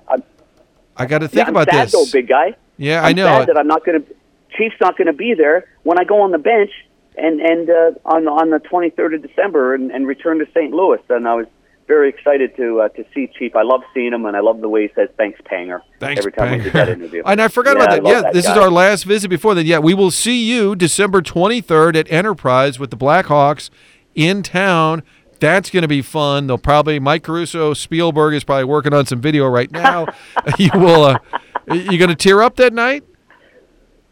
I 0.96 1.06
got 1.06 1.20
to 1.20 1.28
think 1.28 1.46
yeah, 1.48 1.52
about 1.52 1.70
sad, 1.70 1.88
this. 1.88 1.92
Though, 1.92 2.06
big 2.12 2.30
guy. 2.30 2.56
Yeah, 2.78 3.02
I'm 3.02 3.08
I 3.08 3.12
know. 3.12 3.26
Sad 3.26 3.50
that 3.50 3.58
I'm 3.58 3.68
not 3.68 3.86
going 3.86 4.02
to. 4.02 4.16
Chief's 4.58 4.78
not 4.80 4.98
going 4.98 5.08
to 5.08 5.14
be 5.14 5.34
there 5.34 5.66
when 5.84 6.00
I 6.00 6.06
go 6.06 6.22
on 6.22 6.32
the 6.32 6.38
bench 6.38 6.72
and 7.18 7.42
and 7.42 7.70
uh, 7.70 7.92
on 8.06 8.28
on 8.28 8.50
the 8.52 8.60
23rd 8.60 9.16
of 9.16 9.22
December 9.22 9.74
and, 9.74 9.92
and 9.92 10.08
return 10.08 10.40
to 10.40 10.46
St. 10.54 10.72
Louis. 10.74 11.00
And 11.10 11.28
I 11.28 11.36
was 11.36 11.48
very 11.88 12.10
excited 12.10 12.56
to 12.58 12.82
uh, 12.82 12.90
to 12.90 13.06
see 13.14 13.30
Chief. 13.40 13.56
I 13.56 13.62
love 13.64 13.82
seeing 13.94 14.14
him, 14.14 14.26
and 14.26 14.36
I 14.36 14.42
love 14.42 14.60
the 14.62 14.70
way 14.70 14.84
he 14.88 14.94
says 14.94 15.10
"Thanks, 15.18 15.40
Panger" 15.42 15.82
Thanks, 16.00 16.20
every 16.20 16.32
time 16.32 16.48
Panger. 16.50 16.58
we 16.58 16.64
do 16.66 16.72
that 16.72 16.90
interview. 16.90 17.24
and 17.26 17.42
I 17.42 17.48
forgot 17.48 17.78
Yeah, 17.78 17.84
about 17.84 18.04
that. 18.04 18.10
Yeah, 18.10 18.22
that 18.22 18.34
this 18.34 18.46
is 18.46 18.52
our 18.58 18.70
last 18.70 19.04
visit 19.04 19.30
before 19.30 19.56
then. 19.56 19.66
Yeah, 19.66 19.80
we 19.80 19.94
will 19.94 20.12
see 20.12 20.44
you 20.44 20.76
December 20.76 21.22
23rd 21.22 21.96
at 21.96 22.12
Enterprise 22.12 22.78
with 22.80 22.92
the 22.92 22.98
Blackhawks 22.98 23.70
in 24.16 24.44
town. 24.44 25.04
That's 25.40 25.70
going 25.70 25.84
to 25.84 25.88
be 25.88 26.02
fun. 26.02 26.48
They'll 26.48 26.58
probably 26.58 27.00
Mike 27.00 27.24
Caruso 27.24 27.74
Spielberg 27.74 28.34
is 28.34 28.44
probably 28.44 28.64
working 28.66 28.92
on 28.94 29.06
some 29.06 29.22
video 29.22 29.48
right 29.48 29.72
now. 29.72 30.08
you 30.58 30.72
will. 30.74 31.04
Uh, 31.04 31.20
you 31.70 31.98
going 31.98 32.10
to 32.10 32.16
tear 32.16 32.42
up 32.42 32.56
that 32.58 32.74
night? 32.74 33.04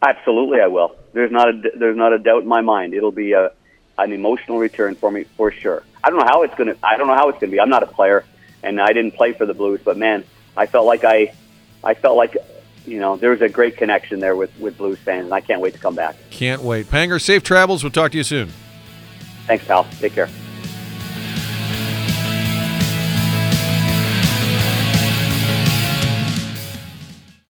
Absolutely, 0.06 0.60
I 0.60 0.66
will. 0.66 0.94
There's 1.16 1.32
not 1.32 1.48
a 1.48 1.70
there's 1.74 1.96
not 1.96 2.12
a 2.12 2.18
doubt 2.18 2.42
in 2.42 2.48
my 2.48 2.60
mind. 2.60 2.92
It'll 2.92 3.10
be 3.10 3.32
a 3.32 3.50
an 3.96 4.12
emotional 4.12 4.58
return 4.58 4.96
for 4.96 5.10
me 5.10 5.24
for 5.24 5.50
sure. 5.50 5.82
I 6.04 6.10
don't 6.10 6.18
know 6.18 6.26
how 6.26 6.42
it's 6.42 6.54
gonna. 6.54 6.74
I 6.82 6.98
don't 6.98 7.06
know 7.06 7.14
how 7.14 7.30
it's 7.30 7.38
gonna 7.38 7.52
be. 7.52 7.58
I'm 7.58 7.70
not 7.70 7.82
a 7.82 7.86
player, 7.86 8.22
and 8.62 8.78
I 8.78 8.92
didn't 8.92 9.12
play 9.12 9.32
for 9.32 9.46
the 9.46 9.54
Blues, 9.54 9.80
but 9.82 9.96
man, 9.96 10.24
I 10.58 10.66
felt 10.66 10.84
like 10.84 11.04
I, 11.04 11.32
I 11.82 11.94
felt 11.94 12.18
like, 12.18 12.36
you 12.84 13.00
know, 13.00 13.16
there 13.16 13.30
was 13.30 13.40
a 13.40 13.48
great 13.48 13.78
connection 13.78 14.20
there 14.20 14.36
with 14.36 14.54
with 14.60 14.76
Blues 14.76 14.98
fans, 14.98 15.24
and 15.24 15.32
I 15.32 15.40
can't 15.40 15.62
wait 15.62 15.72
to 15.72 15.80
come 15.80 15.94
back. 15.94 16.16
Can't 16.28 16.60
wait. 16.60 16.84
Panger, 16.84 17.18
safe 17.18 17.42
travels. 17.42 17.82
We'll 17.82 17.92
talk 17.92 18.12
to 18.12 18.18
you 18.18 18.24
soon. 18.24 18.52
Thanks, 19.46 19.64
pal. 19.64 19.84
Take 19.98 20.12
care. 20.12 20.28